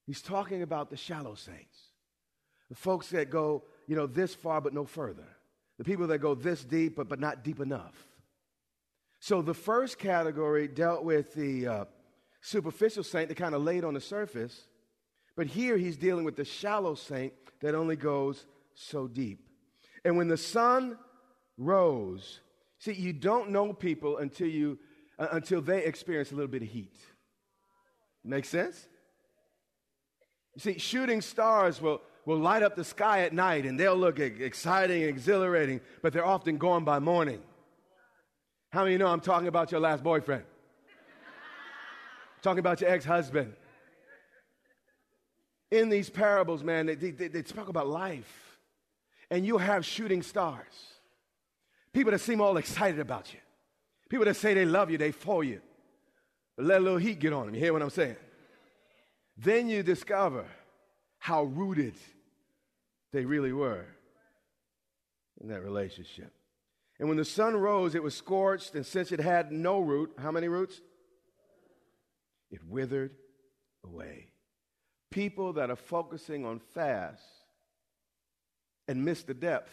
He's 0.07 0.23
talking 0.23 0.63
about 0.63 0.91
the 0.91 0.97
shallow 0.97 1.35
saints, 1.35 1.79
the 2.69 2.75
folks 2.77 3.09
that 3.11 3.31
go, 3.31 3.65
you 3.87 3.97
know, 3.97 4.07
this 4.07 4.35
far 4.35 4.61
but 4.61 4.73
no 4.73 4.85
further, 4.85 5.27
the 5.81 5.85
people 5.85 6.07
that 6.09 6.19
go 6.19 6.37
this 6.37 6.63
deep 6.63 6.97
but, 6.97 7.09
but 7.09 7.19
not 7.19 7.43
deep 7.43 7.59
enough. 7.59 7.95
So 9.19 9.41
the 9.41 9.55
first 9.55 9.99
category 9.99 10.69
dealt 10.69 11.03
with 11.03 11.33
the 11.33 11.67
uh, 11.67 11.85
superficial 12.41 13.03
saint 13.03 13.31
that 13.31 13.37
kind 13.37 13.55
of 13.55 13.63
laid 13.63 13.85
on 13.85 13.95
the 13.95 14.01
surface, 14.01 14.69
but 15.37 15.47
here 15.47 15.77
he's 15.77 15.97
dealing 15.97 16.25
with 16.25 16.37
the 16.37 16.45
shallow 16.45 16.95
saint 16.95 17.33
that 17.63 17.75
only 17.75 17.97
goes 17.97 18.47
so 18.75 19.09
deep. 19.09 19.41
And 20.05 20.17
when 20.17 20.29
the 20.29 20.37
sun 20.37 20.99
rose, 21.59 22.41
See, 22.81 22.95
you 22.95 23.13
don't 23.13 23.51
know 23.51 23.75
people 23.75 24.17
until, 24.17 24.49
you, 24.49 24.79
uh, 25.19 25.29
until 25.33 25.61
they 25.61 25.85
experience 25.85 26.33
a 26.33 26.35
little 26.35 26.51
bit 26.51 26.63
of 26.63 26.69
heat. 26.69 26.97
Make 28.25 28.47
sense? 28.47 28.89
You 30.55 30.61
see, 30.61 30.79
shooting 30.79 31.21
stars 31.21 31.81
will, 31.81 32.01
will 32.31 32.39
light 32.39 32.63
up 32.63 32.77
the 32.77 32.85
sky 32.85 33.23
at 33.23 33.33
night 33.33 33.67
and 33.67 33.79
they'll 33.79 33.97
look 33.97 34.21
exciting 34.21 35.03
and 35.03 35.11
exhilarating, 35.11 35.81
but 36.01 36.13
they're 36.13 36.25
often 36.25 36.59
gone 36.59 36.85
by 36.85 37.01
morning. 37.01 37.43
How 38.71 38.83
many 38.83 38.93
you 38.93 38.99
know 38.99 39.09
I'm 39.09 39.21
talking 39.21 39.49
about 39.49 39.73
your 39.73 39.81
last 39.81 40.05
boyfriend? 40.05 40.45
talking 42.41 42.61
about 42.61 42.81
your 42.81 42.89
ex 42.89 43.05
husband. 43.05 43.53
In 45.73 45.89
these 45.89 46.09
parables, 46.09 46.63
man, 46.63 46.87
they, 46.87 46.95
they, 46.95 47.11
they 47.11 47.43
talk 47.43 47.69
about 47.69 47.89
life. 47.89 48.59
And 49.29 49.45
you'll 49.45 49.59
have 49.59 49.85
shooting 49.85 50.23
stars. 50.23 50.65
People 51.93 52.13
that 52.13 52.21
seem 52.21 52.41
all 52.41 52.57
excited 52.59 53.01
about 53.01 53.33
you. 53.33 53.41
People 54.09 54.25
that 54.27 54.37
say 54.37 54.55
they 54.55 54.65
love 54.65 54.89
you, 54.91 54.99
they 54.99 55.11
for 55.11 55.43
you. 55.43 55.61
But 56.57 56.67
let 56.67 56.81
a 56.81 56.85
little 56.85 56.99
heat 56.99 57.19
get 57.19 57.33
on 57.33 57.47
them. 57.47 57.55
You 57.57 57.61
hear 57.61 57.73
what 57.73 57.83
I'm 57.83 57.91
saying? 57.91 58.17
Then 59.37 59.69
you 59.69 59.83
discover 59.83 60.47
how 61.19 61.45
rooted 61.45 61.95
they 63.13 63.25
really 63.25 63.53
were 63.53 63.87
in 65.41 65.49
that 65.49 65.63
relationship. 65.63 66.33
And 66.99 67.09
when 67.09 67.17
the 67.17 67.25
sun 67.25 67.57
rose, 67.57 67.95
it 67.95 68.03
was 68.03 68.15
scorched, 68.15 68.75
and 68.75 68.85
since 68.85 69.11
it 69.11 69.21
had 69.21 69.53
no 69.53 69.81
root, 69.81 70.13
how 70.19 70.31
many 70.31 70.49
roots? 70.49 70.81
It 72.51 72.61
withered 72.65 73.13
away. 73.85 74.27
People 75.11 75.55
that 75.55 75.71
are 75.71 75.77
focusing 75.77 76.45
on 76.45 76.61
fast 76.75 77.23
and 78.87 79.05
miss 79.05 79.23
the 79.23 79.35
depth 79.35 79.73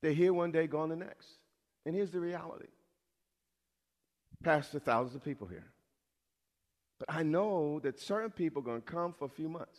they're 0.00 0.12
here 0.12 0.32
one 0.32 0.50
day, 0.50 0.66
gone 0.66 0.88
the 0.88 0.96
next. 0.96 1.28
And 1.84 1.94
here's 1.94 2.10
the 2.10 2.20
reality 2.20 2.68
Pastor, 4.42 4.78
thousands 4.78 5.16
of 5.16 5.24
people 5.24 5.46
here. 5.46 5.66
But 6.98 7.14
I 7.14 7.22
know 7.22 7.80
that 7.80 7.98
certain 7.98 8.30
people 8.30 8.62
are 8.62 8.64
going 8.64 8.82
to 8.82 8.90
come 8.90 9.14
for 9.18 9.24
a 9.24 9.30
few 9.30 9.48
months, 9.48 9.78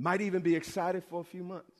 might 0.00 0.20
even 0.20 0.42
be 0.42 0.56
excited 0.56 1.04
for 1.04 1.20
a 1.20 1.24
few 1.24 1.44
months. 1.44 1.76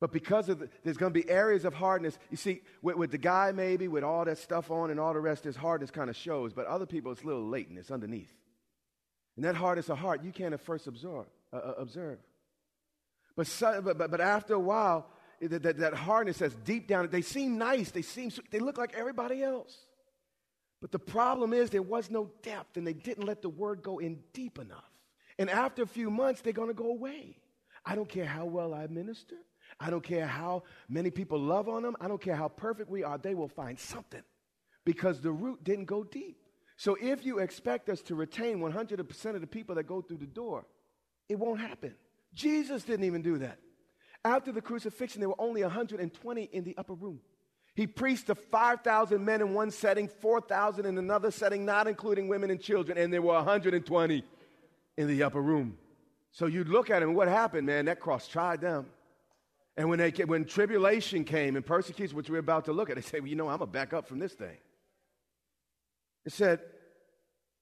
But 0.00 0.12
because 0.12 0.48
of 0.48 0.60
the, 0.60 0.68
there's 0.84 0.96
going 0.96 1.12
to 1.12 1.20
be 1.20 1.28
areas 1.28 1.64
of 1.64 1.74
hardness. 1.74 2.16
You 2.30 2.36
see, 2.36 2.60
with, 2.82 2.96
with, 2.96 3.10
the 3.10 3.18
guy 3.18 3.50
maybe 3.52 3.88
with 3.88 4.04
all 4.04 4.24
that 4.24 4.38
stuff 4.38 4.70
on 4.70 4.90
and 4.90 5.00
all 5.00 5.12
the 5.12 5.20
rest, 5.20 5.44
his 5.44 5.56
hardness 5.56 5.90
kind 5.90 6.08
of 6.08 6.14
shows. 6.14 6.52
But 6.52 6.66
other 6.66 6.86
people, 6.86 7.10
it's 7.10 7.22
a 7.22 7.26
little 7.26 7.48
latent. 7.48 7.78
It's 7.78 7.90
underneath. 7.90 8.32
And 9.36 9.44
that 9.44 9.56
hardness 9.56 9.88
of 9.88 9.98
heart, 9.98 10.22
you 10.22 10.30
can't 10.30 10.54
at 10.54 10.60
first 10.60 10.86
absorb, 10.86 11.26
uh, 11.52 11.56
uh 11.56 11.74
observe. 11.78 12.18
But, 13.36 13.48
so, 13.48 13.80
but, 13.82 13.98
but, 13.98 14.10
but 14.10 14.20
after 14.20 14.54
a 14.54 14.60
while, 14.60 15.08
that, 15.40 15.62
that, 15.62 15.78
that 15.78 15.94
hardness 15.94 16.38
that's 16.38 16.54
deep 16.54 16.86
down. 16.86 17.08
They 17.10 17.22
seem 17.22 17.58
nice. 17.58 17.90
They 17.90 18.02
seem, 18.02 18.30
they 18.50 18.58
look 18.58 18.78
like 18.78 18.94
everybody 18.94 19.42
else. 19.42 19.76
But 20.80 20.92
the 20.92 20.98
problem 20.98 21.52
is 21.52 21.70
there 21.70 21.82
was 21.82 22.10
no 22.10 22.30
depth 22.42 22.76
and 22.76 22.86
they 22.86 22.92
didn't 22.92 23.24
let 23.24 23.42
the 23.42 23.48
word 23.48 23.82
go 23.82 23.98
in 23.98 24.20
deep 24.32 24.58
enough. 24.58 24.87
And 25.38 25.48
after 25.48 25.82
a 25.82 25.86
few 25.86 26.10
months, 26.10 26.40
they're 26.40 26.52
going 26.52 26.68
to 26.68 26.74
go 26.74 26.90
away. 26.90 27.38
I 27.84 27.94
don't 27.94 28.08
care 28.08 28.26
how 28.26 28.44
well 28.44 28.74
I 28.74 28.86
minister. 28.88 29.36
I 29.80 29.90
don't 29.90 30.02
care 30.02 30.26
how 30.26 30.64
many 30.88 31.10
people 31.10 31.38
love 31.38 31.68
on 31.68 31.82
them. 31.82 31.96
I 32.00 32.08
don't 32.08 32.20
care 32.20 32.34
how 32.34 32.48
perfect 32.48 32.90
we 32.90 33.04
are. 33.04 33.18
They 33.18 33.34
will 33.34 33.48
find 33.48 33.78
something 33.78 34.22
because 34.84 35.20
the 35.20 35.30
root 35.30 35.62
didn't 35.62 35.84
go 35.84 36.02
deep. 36.02 36.38
So 36.76 36.96
if 37.00 37.24
you 37.24 37.38
expect 37.38 37.88
us 37.88 38.02
to 38.02 38.14
retain 38.14 38.58
100% 38.58 39.34
of 39.34 39.40
the 39.40 39.46
people 39.46 39.74
that 39.76 39.84
go 39.84 40.00
through 40.00 40.18
the 40.18 40.26
door, 40.26 40.64
it 41.28 41.38
won't 41.38 41.60
happen. 41.60 41.94
Jesus 42.34 42.82
didn't 42.84 43.04
even 43.04 43.22
do 43.22 43.38
that. 43.38 43.58
After 44.24 44.52
the 44.52 44.60
crucifixion, 44.60 45.20
there 45.20 45.28
were 45.28 45.40
only 45.40 45.62
120 45.62 46.42
in 46.52 46.64
the 46.64 46.76
upper 46.76 46.94
room. 46.94 47.20
He 47.74 47.86
preached 47.86 48.26
to 48.26 48.34
5,000 48.34 49.24
men 49.24 49.40
in 49.40 49.54
one 49.54 49.70
setting, 49.70 50.08
4,000 50.08 50.84
in 50.84 50.98
another 50.98 51.30
setting, 51.30 51.64
not 51.64 51.86
including 51.86 52.26
women 52.26 52.50
and 52.50 52.60
children, 52.60 52.98
and 52.98 53.12
there 53.12 53.22
were 53.22 53.34
120 53.34 54.24
in 54.98 55.06
the 55.06 55.22
upper 55.22 55.40
room. 55.40 55.78
So 56.32 56.46
you'd 56.46 56.68
look 56.68 56.90
at 56.90 57.02
him, 57.02 57.14
what 57.14 57.28
happened, 57.28 57.66
man? 57.66 57.86
That 57.86 58.00
cross 58.00 58.26
tried 58.26 58.60
them. 58.60 58.86
And 59.76 59.88
when, 59.88 60.00
they, 60.00 60.10
when 60.10 60.44
tribulation 60.44 61.24
came 61.24 61.54
and 61.54 61.64
persecution, 61.64 62.16
which 62.16 62.28
we're 62.28 62.38
about 62.38 62.64
to 62.64 62.72
look 62.72 62.90
at, 62.90 62.96
they 62.96 63.02
say, 63.02 63.20
well, 63.20 63.28
you 63.28 63.36
know, 63.36 63.48
I'm 63.48 63.58
going 63.58 63.70
to 63.70 63.72
back 63.72 63.92
up 63.94 64.08
from 64.08 64.18
this 64.18 64.32
thing. 64.32 64.56
It 66.26 66.32
said, 66.32 66.60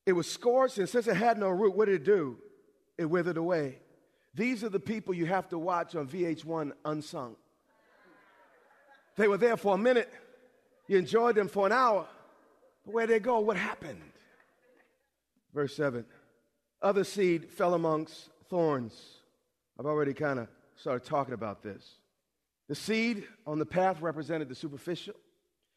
it 0.07 0.15
was 0.15 0.29
scorched, 0.29 0.79
and 0.79 0.89
since 0.89 1.07
it 1.07 1.15
had 1.15 1.37
no 1.37 1.51
root, 1.51 1.77
what 1.77 1.85
did 1.85 1.97
it 1.97 2.05
do? 2.05 2.39
It 2.97 3.05
withered 3.05 3.37
away. 3.37 3.81
These 4.35 4.65
are 4.65 4.71
the 4.71 4.81
people 4.81 5.13
you 5.13 5.27
have 5.27 5.47
to 5.51 5.59
watch 5.59 5.95
on 5.95 6.09
VH1 6.09 6.73
Unsung. 6.87 7.37
They 9.17 9.29
were 9.29 9.39
there 9.39 9.59
for 9.59 9.75
a 9.75 9.79
minute. 9.79 10.11
You 10.89 10.97
enjoyed 10.97 11.35
them 11.35 11.49
for 11.49 11.67
an 11.67 11.73
hour. 11.73 12.07
But 12.87 12.95
where'd 12.95 13.11
they 13.11 13.21
go? 13.21 13.41
What 13.41 13.59
happened? 13.59 14.01
Verse 15.53 15.77
7 15.77 16.07
Other 16.83 17.05
seed 17.05 17.51
fell 17.51 17.75
amongst 17.75 18.31
thorns. 18.49 18.95
I've 19.79 19.87
already 19.87 20.15
kind 20.15 20.39
of 20.39 20.49
started 20.77 21.07
talking 21.07 21.35
about 21.35 21.63
this. 21.63 21.97
The 22.69 22.75
seed 22.75 23.25
on 23.47 23.59
the 23.59 23.67
path 23.67 24.01
represented 24.01 24.49
the 24.49 24.55
superficial, 24.55 25.15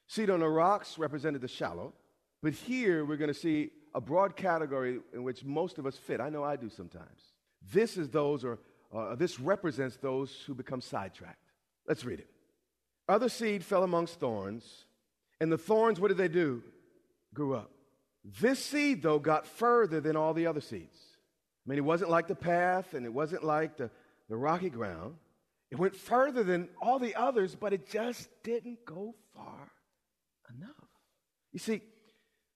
seed 0.08 0.30
on 0.30 0.40
the 0.40 0.50
rocks 0.50 0.98
represented 0.98 1.42
the 1.42 1.48
shallow. 1.48 1.94
But 2.42 2.54
here 2.54 3.06
we're 3.06 3.18
going 3.18 3.34
to 3.34 3.40
see 3.40 3.72
a 3.94 4.02
broad 4.02 4.36
category 4.36 5.00
in 5.14 5.24
which 5.24 5.44
most 5.44 5.78
of 5.78 5.86
us 5.86 5.98
fit. 5.98 6.22
I 6.22 6.30
know 6.30 6.44
I 6.44 6.56
do 6.56 6.70
sometimes. 6.70 7.34
This 7.72 7.98
is 7.98 8.10
those, 8.10 8.46
or 8.46 8.60
uh, 8.96 9.16
this 9.16 9.40
represents 9.40 9.98
those 9.98 10.44
who 10.48 10.54
become 10.54 10.82
sidetracked. 10.82 11.38
Let's 11.88 12.06
read 12.06 12.20
it. 12.20 12.30
Other 13.08 13.30
seed 13.30 13.64
fell 13.64 13.84
amongst 13.84 14.20
thorns, 14.20 14.86
and 15.42 15.52
the 15.52 15.58
thorns, 15.58 16.00
what 16.00 16.10
did 16.10 16.18
they 16.18 16.28
do? 16.28 16.64
Grew 17.34 17.56
up. 17.56 17.72
This 18.24 18.64
seed, 18.64 19.02
though, 19.02 19.20
got 19.20 19.48
further 19.48 20.02
than 20.02 20.16
all 20.16 20.34
the 20.34 20.48
other 20.48 20.62
seeds. 20.62 20.98
I 21.66 21.70
mean, 21.70 21.78
it 21.78 21.86
wasn't 21.86 22.10
like 22.10 22.28
the 22.28 22.36
path, 22.36 22.94
and 22.94 23.06
it 23.06 23.14
wasn't 23.14 23.44
like 23.44 23.78
the, 23.78 23.90
the 24.28 24.36
rocky 24.36 24.70
ground. 24.70 25.16
It 25.72 25.78
went 25.78 25.96
further 25.96 26.44
than 26.44 26.70
all 26.82 27.00
the 27.00 27.16
others, 27.16 27.56
but 27.56 27.74
it 27.74 27.90
just 27.90 28.28
didn't 28.44 28.86
go 28.86 29.16
far 29.36 29.72
enough. 30.56 30.74
You 31.52 31.60
see, 31.60 31.82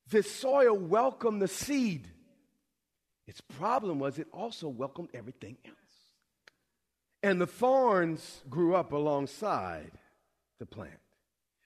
this 0.09 0.29
soil 0.29 0.75
welcomed 0.75 1.41
the 1.41 1.47
seed. 1.47 2.07
Its 3.27 3.41
problem 3.41 3.99
was 3.99 4.19
it 4.19 4.27
also 4.33 4.67
welcomed 4.67 5.09
everything 5.13 5.57
else. 5.65 5.77
And 7.21 7.39
the 7.39 7.47
thorns 7.47 8.41
grew 8.49 8.75
up 8.75 8.91
alongside 8.91 9.91
the 10.59 10.65
plant. 10.65 10.99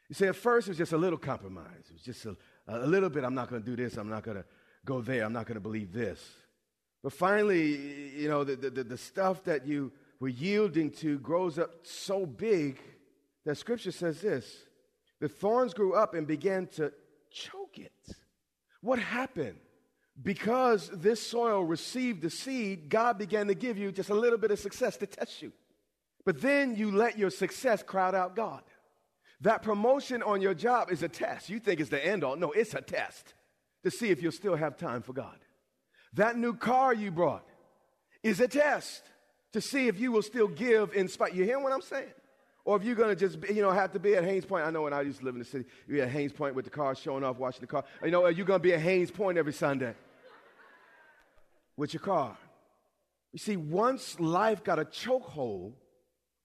You 0.08 0.16
see, 0.16 0.28
at 0.28 0.36
first 0.36 0.68
it 0.68 0.72
was 0.72 0.78
just 0.78 0.94
a 0.94 0.98
little 0.98 1.18
compromise. 1.18 1.86
It 1.90 1.94
was 1.94 2.04
just 2.04 2.26
a, 2.26 2.38
a 2.68 2.86
little 2.88 3.10
bit, 3.10 3.24
I'm 3.24 3.36
not 3.36 3.50
going 3.50 3.64
to 3.64 3.70
do 3.70 3.76
this, 3.76 3.98
I'm 3.98 4.10
not 4.10 4.24
going 4.24 4.38
to 4.38 4.46
go 4.86 5.02
there, 5.02 5.24
I'm 5.24 5.34
not 5.34 5.46
going 5.46 5.56
to 5.56 5.62
believe 5.62 5.94
this. 5.94 6.20
But 7.04 7.14
finally, 7.14 8.16
you 8.16 8.28
know, 8.28 8.44
the, 8.44 8.56
the, 8.56 8.84
the 8.84 8.98
stuff 8.98 9.44
that 9.46 9.66
you 9.66 9.92
were 10.20 10.28
yielding 10.28 10.92
to 10.92 11.20
grows 11.20 11.60
up 11.60 11.72
so 11.84 12.26
big 12.26 12.80
that 13.46 13.58
Scripture 13.58 13.92
says 13.92 14.22
this 14.22 14.64
the 15.20 15.30
thorns 15.30 15.74
grew 15.74 15.94
up 15.96 16.14
and 16.14 16.28
began 16.28 16.68
to 16.68 16.92
choke 17.32 17.78
it. 17.80 18.16
What 18.82 19.00
happened? 19.00 19.58
Because 20.22 20.90
this 20.90 21.22
soil 21.22 21.64
received 21.64 22.22
the 22.22 22.30
seed, 22.30 22.90
God 22.90 23.18
began 23.18 23.48
to 23.48 23.56
give 23.56 23.78
you 23.78 23.92
just 23.92 24.10
a 24.10 24.16
little 24.16 24.38
bit 24.38 24.52
of 24.52 24.60
success 24.60 24.98
to 24.98 25.08
test 25.08 25.42
you. 25.42 25.52
But 26.26 26.42
then 26.42 26.76
you 26.76 26.92
let 26.92 27.18
your 27.18 27.30
success 27.30 27.84
crowd 27.84 28.16
out 28.16 28.36
God. 28.36 28.62
That 29.42 29.62
promotion 29.62 30.24
on 30.24 30.42
your 30.42 30.54
job 30.54 30.92
is 30.92 31.04
a 31.04 31.08
test. 31.08 31.50
You 31.50 31.60
think 31.60 31.80
it's 31.80 31.90
the 31.90 32.04
end 32.04 32.24
all. 32.24 32.36
No, 32.36 32.52
it's 32.52 32.74
a 32.74 32.82
test 32.82 33.34
to 33.84 33.92
see 33.92 34.10
if 34.10 34.22
you'll 34.22 34.32
still 34.32 34.56
have 34.56 34.78
time 34.78 35.02
for 35.02 35.14
God. 35.14 35.38
That 36.14 36.38
new 36.38 36.56
car 36.56 36.94
you 36.94 37.12
brought 37.12 37.46
is 38.24 38.40
a 38.40 38.48
test 38.48 39.04
to 39.54 39.62
see 39.62 39.88
if 39.88 40.00
you 40.00 40.12
will 40.12 40.24
still 40.24 40.48
give 40.48 40.94
in 40.94 41.08
spite. 41.08 41.36
You 41.36 41.44
hear 41.44 41.60
what 41.60 41.72
I'm 41.72 41.82
saying? 41.82 42.14
Or 42.66 42.76
if 42.76 42.84
you're 42.84 42.96
to 42.96 43.16
just, 43.16 43.38
you 43.50 43.62
know, 43.62 43.72
have 43.72 43.94
to 43.94 44.00
be 44.00 44.16
at 44.16 44.26
Hains 44.26 44.46
Point. 44.46 44.66
I 44.66 44.72
know 44.72 44.82
when 44.82 44.92
I 44.92 45.02
used 45.02 45.20
to 45.20 45.26
live 45.26 45.36
in 45.36 45.40
the 45.40 45.46
city, 45.46 45.66
you 45.88 46.02
at 46.02 46.10
Hains 46.10 46.34
Point 46.34 46.54
with 46.54 46.66
the 46.66 46.72
car 46.72 46.96
showing 46.96 47.24
off, 47.24 47.38
watching 47.38 47.62
the 47.62 47.68
car. 47.68 47.86
You 48.04 48.12
know, 48.12 48.26
are 48.26 48.32
you're 48.32 48.46
going 48.46 48.60
to 48.60 48.64
be 48.64 48.74
at 48.74 48.82
Hains 48.82 49.10
Point 49.10 49.38
every 49.38 49.54
Sunday 49.54 49.94
with 51.78 51.94
your 51.94 52.02
car. 52.02 52.38
You 53.32 53.40
see, 53.40 53.56
once 53.56 54.20
life 54.20 54.64
got 54.66 54.80
a 54.80 54.86
chokehold 54.86 55.74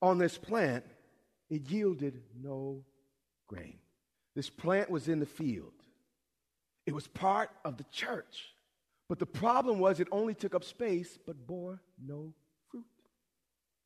on 0.01 0.19
this 0.19 0.39
plant, 0.39 0.85
it 1.53 1.71
yielded 1.71 2.23
no 2.43 2.83
grain. 3.47 3.77
This 4.35 4.49
plant 4.49 4.91
was 4.91 5.07
in 5.07 5.21
the 5.21 5.27
field, 5.27 5.75
it 6.87 6.95
was 6.95 7.07
part 7.07 7.51
of 7.65 7.77
the 7.77 7.85
church. 7.93 8.55
But 9.09 9.19
the 9.19 9.27
problem 9.27 9.79
was 9.79 10.01
it 10.01 10.09
only 10.11 10.33
took 10.33 10.55
up 10.55 10.65
space 10.65 11.19
but 11.27 11.47
bore 11.47 11.83
no 12.03 12.33
fruit. 12.71 12.87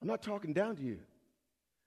I'm 0.00 0.06
not 0.06 0.22
talking 0.22 0.52
down 0.52 0.76
to 0.76 0.82
you. 0.82 1.00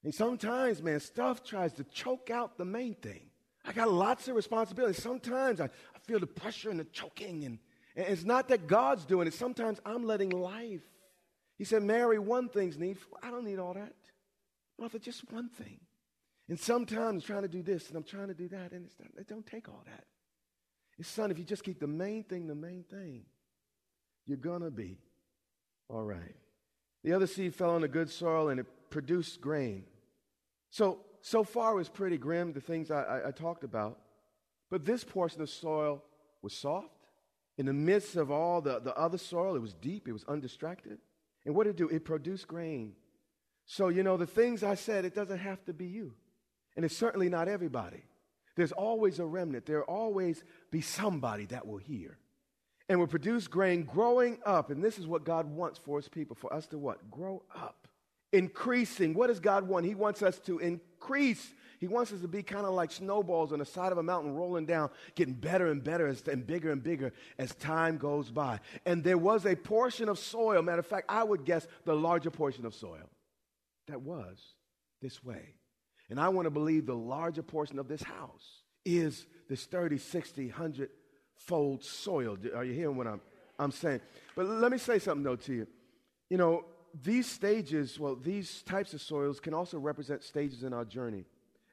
And 0.03 0.13
sometimes, 0.13 0.83
man, 0.83 0.99
stuff 0.99 1.41
tries 1.41 1.71
to 1.73 1.85
choke 1.85 2.29
out 2.29 2.57
the 2.57 2.65
main 2.65 2.95
thing. 2.95 3.29
I 3.63 3.71
got 3.71 3.89
lots 3.89 4.27
of 4.27 4.35
responsibilities. 4.35 5.01
Sometimes 5.01 5.61
I, 5.61 5.65
I 5.65 5.99
feel 6.05 6.19
the 6.19 6.27
pressure 6.27 6.69
and 6.69 6.81
the 6.81 6.85
choking, 6.85 7.45
and, 7.45 7.59
and 7.95 8.07
it's 8.07 8.25
not 8.25 8.49
that 8.49 8.67
God's 8.67 9.05
doing 9.05 9.27
it. 9.27 9.33
Sometimes 9.33 9.79
I'm 9.85 10.03
letting 10.03 10.31
life. 10.31 10.81
He 11.57 11.63
said, 11.63 11.83
Mary, 11.83 12.19
one 12.19 12.49
thing's 12.49 12.77
needful. 12.77 13.17
I 13.23 13.31
don't 13.31 13.45
need 13.45 13.59
all 13.59 13.73
that. 13.75 13.93
Martha, 14.79 14.99
just 14.99 15.31
one 15.31 15.49
thing. 15.49 15.79
And 16.47 16.59
sometimes 16.59 17.23
I'm 17.23 17.27
trying 17.27 17.41
to 17.43 17.47
do 17.47 17.61
this 17.61 17.89
and 17.89 17.97
I'm 17.97 18.03
trying 18.03 18.27
to 18.27 18.33
do 18.33 18.47
that, 18.49 18.71
and 18.71 18.85
it's 18.85 18.95
not, 18.99 19.09
it 19.17 19.27
don't 19.27 19.45
take 19.45 19.69
all 19.69 19.83
that. 19.85 20.05
It's 20.97 21.09
son, 21.09 21.31
if 21.31 21.37
you 21.37 21.45
just 21.45 21.63
keep 21.63 21.79
the 21.79 21.87
main 21.87 22.23
thing 22.23 22.47
the 22.47 22.55
main 22.55 22.83
thing, 22.83 23.23
you're 24.25 24.37
gonna 24.37 24.71
be 24.71 24.97
all 25.87 26.03
right. 26.03 26.35
The 27.03 27.13
other 27.13 27.27
seed 27.27 27.55
fell 27.55 27.71
on 27.71 27.81
the 27.81 27.87
good 27.87 28.09
soil 28.09 28.49
and 28.49 28.59
it 28.59 28.65
produced 28.89 29.39
grain. 29.39 29.85
So 30.69 30.99
so 31.21 31.43
far 31.43 31.73
it 31.73 31.75
was 31.75 31.89
pretty 31.89 32.17
grim, 32.17 32.53
the 32.53 32.61
things 32.61 32.91
I, 32.91 33.01
I, 33.03 33.27
I 33.27 33.31
talked 33.31 33.63
about. 33.63 33.99
But 34.69 34.85
this 34.85 35.03
portion 35.03 35.41
of 35.41 35.49
soil 35.49 36.03
was 36.41 36.53
soft. 36.53 36.87
In 37.57 37.65
the 37.65 37.73
midst 37.73 38.15
of 38.15 38.31
all 38.31 38.61
the, 38.61 38.79
the 38.79 38.95
other 38.95 39.17
soil, 39.17 39.55
it 39.55 39.61
was 39.61 39.73
deep, 39.73 40.07
it 40.07 40.13
was 40.13 40.23
undistracted. 40.25 40.99
And 41.45 41.55
what 41.55 41.65
did 41.65 41.71
it 41.71 41.77
do? 41.77 41.89
It 41.89 42.05
produced 42.05 42.47
grain. 42.47 42.93
So, 43.71 43.89
you 43.89 44.01
know, 44.01 44.17
the 44.17 44.25
things 44.25 44.63
I 44.63 44.73
said, 44.73 45.05
it 45.05 45.13
doesn't 45.13 45.37
have 45.37 45.63
to 45.65 45.73
be 45.73 45.85
you. 45.85 46.15
And 46.75 46.83
it's 46.83 46.97
certainly 46.97 47.29
not 47.29 47.47
everybody. 47.47 48.03
There's 48.55 48.71
always 48.71 49.19
a 49.19 49.25
remnant. 49.25 49.67
There'll 49.67 49.83
always 49.83 50.43
be 50.71 50.81
somebody 50.81 51.45
that 51.45 51.67
will 51.67 51.77
hear 51.77 52.17
and 52.89 52.99
will 52.99 53.05
produce 53.05 53.47
grain 53.47 53.83
growing 53.83 54.39
up. 54.43 54.71
And 54.71 54.83
this 54.83 54.97
is 54.97 55.05
what 55.05 55.23
God 55.23 55.45
wants 55.45 55.77
for 55.77 55.99
his 55.99 56.09
people, 56.09 56.35
for 56.35 56.51
us 56.51 56.65
to 56.69 56.79
what? 56.79 57.11
Grow 57.11 57.43
up. 57.55 57.87
Increasing. 58.33 59.13
What 59.13 59.27
does 59.27 59.39
God 59.39 59.67
want? 59.67 59.85
He 59.85 59.93
wants 59.93 60.23
us 60.23 60.39
to 60.39 60.57
increase. 60.57 61.53
He 61.79 61.87
wants 61.87 62.11
us 62.11 62.21
to 62.21 62.27
be 62.27 62.41
kind 62.41 62.65
of 62.65 62.73
like 62.73 62.91
snowballs 62.91 63.53
on 63.53 63.59
the 63.59 63.65
side 63.65 63.91
of 63.91 63.99
a 63.99 64.03
mountain 64.03 64.33
rolling 64.33 64.65
down, 64.65 64.89
getting 65.13 65.35
better 65.35 65.67
and 65.67 65.83
better 65.83 66.07
and 66.07 66.47
bigger 66.47 66.71
and 66.71 66.81
bigger 66.81 67.13
as 67.37 67.53
time 67.53 67.99
goes 67.99 68.31
by. 68.31 68.61
And 68.87 69.03
there 69.03 69.19
was 69.19 69.45
a 69.45 69.55
portion 69.55 70.09
of 70.09 70.17
soil, 70.17 70.63
matter 70.63 70.79
of 70.79 70.87
fact, 70.87 71.05
I 71.07 71.23
would 71.23 71.45
guess 71.45 71.67
the 71.85 71.93
larger 71.93 72.31
portion 72.31 72.65
of 72.65 72.73
soil 72.73 73.07
that 73.89 74.01
was 74.01 74.39
this 75.01 75.23
way. 75.23 75.55
And 76.09 76.19
I 76.19 76.29
want 76.29 76.45
to 76.45 76.51
believe 76.51 76.85
the 76.85 76.95
larger 76.95 77.43
portion 77.43 77.77
of 77.79 77.87
this 77.87 78.01
house 78.01 78.63
is 78.85 79.27
this 79.47 79.65
30, 79.65 79.97
60, 79.97 80.47
100 80.47 80.89
fold 81.35 81.83
soil. 81.83 82.37
Are 82.55 82.63
you 82.63 82.73
hearing 82.73 82.97
what 82.97 83.07
I'm, 83.07 83.21
I'm 83.57 83.71
saying? 83.71 84.01
But 84.35 84.47
let 84.47 84.71
me 84.71 84.77
say 84.77 84.99
something, 84.99 85.23
though, 85.23 85.35
to 85.35 85.53
you. 85.53 85.67
You 86.29 86.37
know, 86.37 86.65
these 87.03 87.27
stages, 87.27 87.99
well, 87.99 88.15
these 88.15 88.63
types 88.63 88.93
of 88.93 89.01
soils 89.01 89.39
can 89.39 89.53
also 89.53 89.77
represent 89.77 90.23
stages 90.23 90.63
in 90.63 90.73
our 90.73 90.85
journey. 90.85 91.25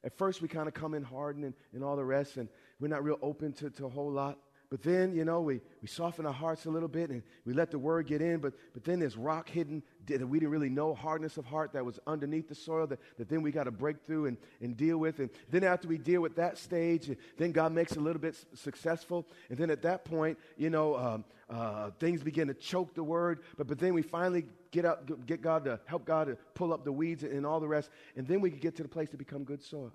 At 0.03 0.17
first, 0.17 0.41
we 0.41 0.47
kind 0.47 0.67
of 0.67 0.73
come 0.73 0.93
in 0.93 1.03
hardened 1.03 1.45
and, 1.45 1.53
and 1.73 1.83
all 1.83 1.95
the 1.95 2.05
rest, 2.05 2.37
and 2.37 2.49
we're 2.79 2.87
not 2.87 3.03
real 3.03 3.17
open 3.21 3.53
to, 3.53 3.69
to 3.71 3.85
a 3.85 3.89
whole 3.89 4.11
lot. 4.11 4.37
But 4.69 4.83
then, 4.83 5.15
you 5.15 5.23
know, 5.23 5.39
we, 5.39 5.61
we 5.81 5.87
soften 5.87 6.25
our 6.25 6.33
hearts 6.33 6.65
a 6.65 6.69
little 6.69 6.89
bit 6.89 7.09
and 7.09 7.23
we 7.45 7.53
let 7.53 7.71
the 7.71 7.79
word 7.79 8.07
get 8.07 8.21
in. 8.21 8.39
But, 8.39 8.53
but 8.73 8.83
then 8.83 8.99
there's 8.99 9.15
rock 9.15 9.47
hidden 9.47 9.81
that 10.07 10.27
we 10.27 10.39
didn't 10.39 10.51
really 10.51 10.69
know, 10.69 10.93
hardness 10.93 11.37
of 11.37 11.45
heart 11.45 11.71
that 11.71 11.85
was 11.85 11.99
underneath 12.05 12.49
the 12.49 12.55
soil 12.55 12.85
that, 12.87 12.99
that 13.17 13.29
then 13.29 13.41
we 13.41 13.51
got 13.51 13.63
to 13.63 13.71
break 13.71 14.03
through 14.05 14.25
and, 14.25 14.37
and 14.59 14.75
deal 14.75 14.97
with. 14.97 15.19
And 15.19 15.29
then 15.49 15.63
after 15.63 15.87
we 15.87 15.97
deal 15.97 16.19
with 16.19 16.35
that 16.35 16.57
stage, 16.57 17.09
then 17.37 17.53
God 17.53 17.71
makes 17.71 17.95
a 17.95 18.01
little 18.01 18.21
bit 18.21 18.35
successful. 18.55 19.25
And 19.49 19.57
then 19.57 19.69
at 19.69 19.83
that 19.83 20.03
point, 20.03 20.37
you 20.57 20.69
know, 20.69 20.97
um, 20.97 21.23
uh, 21.49 21.91
things 21.99 22.21
begin 22.21 22.49
to 22.49 22.53
choke 22.53 22.93
the 22.93 23.03
word. 23.03 23.39
But, 23.57 23.67
but 23.67 23.79
then 23.79 23.93
we 23.93 24.01
finally 24.01 24.47
get, 24.71 24.83
out, 24.83 25.25
get 25.25 25.41
God 25.41 25.63
to 25.63 25.79
help 25.85 26.03
God 26.03 26.27
to 26.27 26.35
pull 26.55 26.73
up 26.73 26.83
the 26.83 26.91
weeds 26.91 27.23
and 27.23 27.45
all 27.45 27.61
the 27.61 27.69
rest. 27.69 27.89
And 28.17 28.27
then 28.27 28.41
we 28.41 28.49
can 28.49 28.59
get 28.59 28.75
to 28.75 28.83
the 28.83 28.89
place 28.89 29.11
to 29.11 29.17
become 29.17 29.45
good 29.45 29.63
soil. 29.63 29.93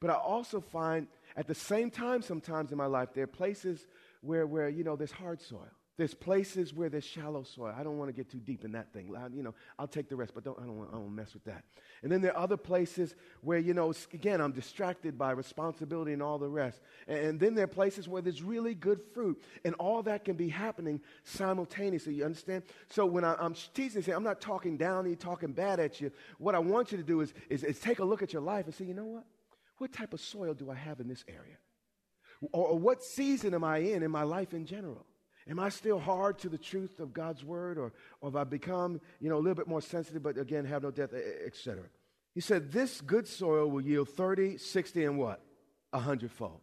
But 0.00 0.10
I 0.10 0.14
also 0.14 0.60
find 0.60 1.06
at 1.36 1.46
the 1.46 1.54
same 1.54 1.90
time, 1.90 2.22
sometimes 2.22 2.72
in 2.72 2.78
my 2.78 2.86
life, 2.86 3.10
there 3.14 3.24
are 3.24 3.28
places 3.28 3.86
where, 4.20 4.46
where 4.46 4.68
you 4.68 4.84
know, 4.84 4.96
there's 4.96 5.12
hard 5.12 5.40
soil. 5.40 5.68
There's 6.00 6.14
places 6.14 6.72
where 6.72 6.88
there's 6.88 7.04
shallow 7.04 7.42
soil. 7.42 7.74
I 7.76 7.82
don't 7.82 7.98
want 7.98 8.08
to 8.08 8.14
get 8.14 8.30
too 8.30 8.38
deep 8.38 8.64
in 8.64 8.72
that 8.72 8.90
thing. 8.90 9.14
I, 9.14 9.26
you 9.26 9.42
know, 9.42 9.54
I'll 9.78 9.86
take 9.86 10.08
the 10.08 10.16
rest, 10.16 10.32
but 10.34 10.42
don't, 10.42 10.58
I 10.58 10.62
don't 10.62 10.78
want 10.78 10.90
to 10.92 11.10
mess 11.10 11.34
with 11.34 11.44
that. 11.44 11.62
And 12.02 12.10
then 12.10 12.22
there 12.22 12.34
are 12.34 12.42
other 12.42 12.56
places 12.56 13.14
where, 13.42 13.58
you 13.58 13.74
know, 13.74 13.92
again, 14.14 14.40
I'm 14.40 14.52
distracted 14.52 15.18
by 15.18 15.32
responsibility 15.32 16.14
and 16.14 16.22
all 16.22 16.38
the 16.38 16.48
rest. 16.48 16.80
And, 17.06 17.18
and 17.18 17.38
then 17.38 17.54
there 17.54 17.64
are 17.64 17.68
places 17.68 18.08
where 18.08 18.22
there's 18.22 18.42
really 18.42 18.74
good 18.74 19.02
fruit. 19.12 19.42
And 19.62 19.74
all 19.74 20.02
that 20.04 20.24
can 20.24 20.36
be 20.36 20.48
happening 20.48 21.02
simultaneously. 21.24 22.14
You 22.14 22.24
understand? 22.24 22.62
So 22.88 23.04
when 23.04 23.22
I, 23.22 23.36
am 23.38 23.54
teaching, 23.74 24.02
I'm 24.14 24.24
not 24.24 24.40
talking 24.40 24.78
down 24.78 25.06
you, 25.06 25.16
talking 25.16 25.52
bad 25.52 25.80
at 25.80 26.00
you. 26.00 26.10
What 26.38 26.54
I 26.54 26.60
want 26.60 26.92
you 26.92 26.96
to 26.96 27.04
do 27.04 27.20
is, 27.20 27.34
is, 27.50 27.62
is 27.62 27.78
take 27.78 27.98
a 27.98 28.04
look 28.04 28.22
at 28.22 28.32
your 28.32 28.40
life 28.40 28.64
and 28.64 28.74
say, 28.74 28.86
you 28.86 28.94
know 28.94 29.04
what? 29.04 29.24
What 29.76 29.92
type 29.92 30.14
of 30.14 30.22
soil 30.22 30.54
do 30.54 30.70
I 30.70 30.76
have 30.76 30.98
in 30.98 31.08
this 31.08 31.26
area? 31.28 31.58
Or, 32.52 32.78
what 32.78 33.02
season 33.02 33.54
am 33.54 33.64
I 33.64 33.78
in 33.78 34.02
in 34.02 34.10
my 34.10 34.22
life 34.22 34.54
in 34.54 34.64
general? 34.64 35.04
Am 35.48 35.58
I 35.58 35.68
still 35.68 35.98
hard 35.98 36.38
to 36.40 36.48
the 36.48 36.58
truth 36.58 37.00
of 37.00 37.12
God's 37.12 37.44
word, 37.44 37.76
or, 37.76 37.92
or 38.20 38.30
have 38.30 38.36
I 38.36 38.44
become, 38.44 39.00
you 39.20 39.28
know, 39.28 39.36
a 39.36 39.40
little 39.40 39.54
bit 39.54 39.68
more 39.68 39.82
sensitive, 39.82 40.22
but 40.22 40.38
again, 40.38 40.64
have 40.64 40.82
no 40.82 40.90
death, 40.90 41.10
etc.? 41.12 41.82
He 42.34 42.40
said, 42.40 42.72
This 42.72 43.00
good 43.00 43.26
soil 43.26 43.68
will 43.70 43.82
yield 43.82 44.08
30, 44.10 44.58
60, 44.58 45.04
and 45.04 45.18
what? 45.18 45.42
A 45.92 45.98
hundredfold. 45.98 46.60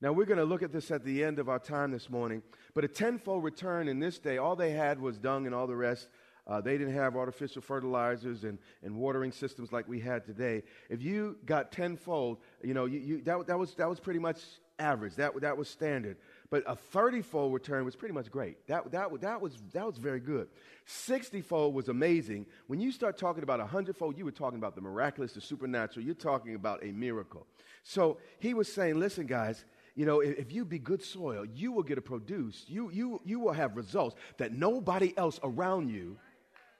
Now, 0.00 0.12
we're 0.12 0.26
going 0.26 0.38
to 0.38 0.44
look 0.44 0.62
at 0.62 0.72
this 0.72 0.90
at 0.90 1.04
the 1.04 1.24
end 1.24 1.40
of 1.40 1.48
our 1.48 1.58
time 1.58 1.90
this 1.90 2.08
morning, 2.08 2.42
but 2.74 2.84
a 2.84 2.88
tenfold 2.88 3.42
return 3.42 3.88
in 3.88 3.98
this 3.98 4.18
day, 4.18 4.38
all 4.38 4.54
they 4.54 4.70
had 4.70 5.00
was 5.00 5.18
dung 5.18 5.46
and 5.46 5.54
all 5.54 5.66
the 5.66 5.74
rest. 5.74 6.08
Uh, 6.46 6.60
they 6.60 6.78
didn't 6.78 6.94
have 6.94 7.16
artificial 7.16 7.60
fertilizers 7.60 8.44
and, 8.44 8.58
and 8.82 8.94
watering 8.94 9.32
systems 9.32 9.72
like 9.72 9.88
we 9.88 10.00
had 10.00 10.24
today. 10.24 10.62
If 10.88 11.02
you 11.02 11.36
got 11.44 11.72
tenfold, 11.72 12.38
you 12.62 12.74
know, 12.74 12.86
you, 12.86 12.98
you, 13.00 13.22
that, 13.22 13.48
that, 13.48 13.58
was, 13.58 13.74
that 13.74 13.88
was 13.88 14.00
pretty 14.00 14.20
much 14.20 14.40
average. 14.78 15.16
That, 15.16 15.40
that 15.40 15.56
was 15.56 15.68
standard. 15.68 16.16
But 16.50 16.64
a 16.66 16.74
30 16.74 17.22
fold 17.22 17.52
return 17.52 17.84
was 17.84 17.94
pretty 17.94 18.14
much 18.14 18.30
great. 18.30 18.66
That, 18.68 18.90
that, 18.92 19.20
that, 19.20 19.40
was, 19.40 19.54
that 19.72 19.86
was 19.86 19.98
very 19.98 20.20
good. 20.20 20.48
60 20.86 21.40
fold 21.42 21.74
was 21.74 21.88
amazing. 21.88 22.46
When 22.66 22.80
you 22.80 22.90
start 22.90 23.18
talking 23.18 23.42
about 23.42 23.60
a 23.60 23.64
100 23.64 23.96
fold, 23.96 24.16
you 24.16 24.24
were 24.24 24.32
talking 24.32 24.58
about 24.58 24.74
the 24.74 24.80
miraculous, 24.80 25.32
the 25.32 25.40
supernatural. 25.40 26.04
You're 26.04 26.14
talking 26.14 26.54
about 26.54 26.82
a 26.82 26.92
miracle. 26.92 27.46
So 27.82 28.18
he 28.38 28.54
was 28.54 28.72
saying, 28.72 28.98
listen, 28.98 29.26
guys, 29.26 29.64
you 29.94 30.06
know, 30.06 30.20
if, 30.20 30.38
if 30.38 30.52
you 30.52 30.64
be 30.64 30.78
good 30.78 31.02
soil, 31.02 31.44
you 31.44 31.72
will 31.72 31.82
get 31.82 31.98
a 31.98 32.02
produce. 32.02 32.64
You, 32.68 32.90
you, 32.90 33.20
you 33.24 33.40
will 33.40 33.52
have 33.52 33.76
results 33.76 34.16
that 34.38 34.52
nobody 34.52 35.12
else 35.16 35.38
around 35.42 35.90
you 35.90 36.16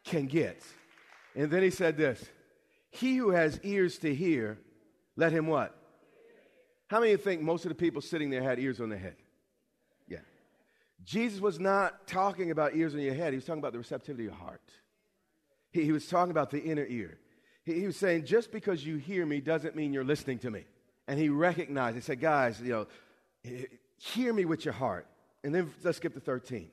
can 0.04 0.26
get. 0.26 0.62
And 1.34 1.50
then 1.50 1.62
he 1.62 1.70
said 1.70 1.96
this 1.96 2.24
He 2.90 3.16
who 3.16 3.30
has 3.30 3.60
ears 3.62 3.98
to 3.98 4.14
hear, 4.14 4.58
let 5.16 5.32
him 5.32 5.46
what? 5.46 5.77
How 6.88 7.00
many 7.00 7.12
of 7.12 7.20
you 7.20 7.24
think 7.24 7.42
most 7.42 7.64
of 7.64 7.68
the 7.68 7.74
people 7.74 8.00
sitting 8.00 8.30
there 8.30 8.42
had 8.42 8.58
ears 8.58 8.80
on 8.80 8.88
their 8.88 8.98
head? 8.98 9.16
Yeah. 10.08 10.18
Jesus 11.04 11.40
was 11.40 11.60
not 11.60 12.06
talking 12.06 12.50
about 12.50 12.74
ears 12.74 12.94
on 12.94 13.00
your 13.00 13.14
head, 13.14 13.32
he 13.32 13.36
was 13.36 13.44
talking 13.44 13.60
about 13.60 13.72
the 13.72 13.78
receptivity 13.78 14.26
of 14.26 14.32
your 14.32 14.40
heart. 14.40 14.62
He, 15.70 15.84
he 15.84 15.92
was 15.92 16.06
talking 16.06 16.30
about 16.30 16.50
the 16.50 16.60
inner 16.60 16.86
ear. 16.86 17.18
He, 17.64 17.74
he, 17.74 17.86
was 17.86 17.96
saying, 17.96 18.24
just 18.24 18.50
because 18.50 18.84
you 18.84 18.96
hear 18.96 19.26
me 19.26 19.40
doesn't 19.40 19.76
mean 19.76 19.92
you're 19.92 20.04
listening 20.04 20.38
to 20.40 20.50
me. 20.50 20.64
And 21.06 21.18
he 21.20 21.28
recognized, 21.28 21.94
he 21.94 22.00
said, 22.00 22.20
guys, 22.20 22.60
you 22.60 22.70
know, 22.72 22.86
hear 23.98 24.32
me 24.32 24.46
with 24.46 24.64
your 24.64 24.74
heart. 24.74 25.06
And 25.44 25.54
then 25.54 25.72
let's 25.82 25.98
skip 25.98 26.14
to 26.14 26.20
13. 26.20 26.70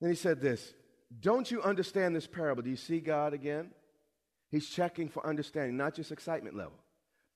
Then 0.00 0.10
he 0.10 0.16
said 0.16 0.40
this 0.40 0.74
Don't 1.20 1.50
you 1.50 1.62
understand 1.62 2.16
this 2.16 2.26
parable? 2.26 2.62
Do 2.62 2.70
you 2.70 2.76
see 2.76 3.00
God 3.00 3.32
again? 3.32 3.70
He's 4.50 4.68
checking 4.68 5.08
for 5.08 5.24
understanding, 5.24 5.76
not 5.76 5.94
just 5.94 6.10
excitement 6.10 6.56
level. 6.56 6.72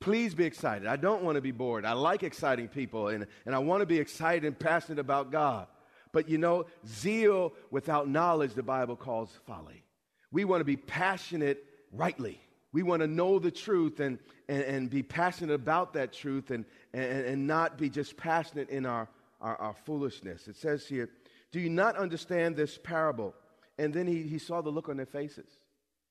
Please 0.05 0.35
be 0.35 0.45
excited. 0.45 0.87
I 0.87 0.97
don't 0.97 1.23
want 1.23 1.37
to 1.37 1.41
be 1.41 1.51
bored. 1.51 1.87
I 1.87 1.95
like 1.95 2.23
exciting 2.23 2.69
people 2.69 3.09
and, 3.09 3.27
and 3.47 3.55
I 3.55 3.59
want 3.61 3.81
to 3.81 3.87
be 3.87 3.99
excited 3.99 4.45
and 4.45 4.59
passionate 4.59 4.99
about 4.99 5.33
God. 5.33 5.67
But 6.13 6.29
you 6.29 6.37
know, 6.37 6.67
zeal 6.87 7.55
without 7.71 8.07
knowledge, 8.07 8.53
the 8.53 8.63
Bible 8.63 8.97
calls 8.97 9.31
folly. 9.47 9.83
We 10.31 10.45
want 10.45 10.61
to 10.61 10.67
be 10.67 10.77
passionate 10.77 11.65
rightly. 11.91 12.39
We 12.71 12.83
want 12.83 13.01
to 13.01 13.07
know 13.07 13.39
the 13.39 13.51
truth 13.51 13.99
and, 13.99 14.19
and, 14.47 14.63
and 14.65 14.91
be 14.91 15.03
passionate 15.03 15.55
about 15.55 15.95
that 15.95 16.13
truth 16.13 16.51
and, 16.51 16.67
and, 16.93 17.25
and 17.25 17.47
not 17.47 17.79
be 17.79 17.89
just 17.89 18.19
passionate 18.19 18.69
in 18.69 18.85
our, 18.85 19.09
our, 19.41 19.57
our 19.57 19.75
foolishness. 19.87 20.49
It 20.49 20.57
says 20.57 20.87
here, 20.87 21.09
Do 21.51 21.61
you 21.61 21.71
not 21.71 21.97
understand 21.97 22.57
this 22.57 22.77
parable? 22.77 23.35
And 23.79 23.95
then 23.95 24.07
he, 24.07 24.25
he 24.25 24.37
saw 24.37 24.61
the 24.61 24.69
look 24.69 24.91
on 24.91 24.99
their 24.99 25.07
faces. 25.07 25.49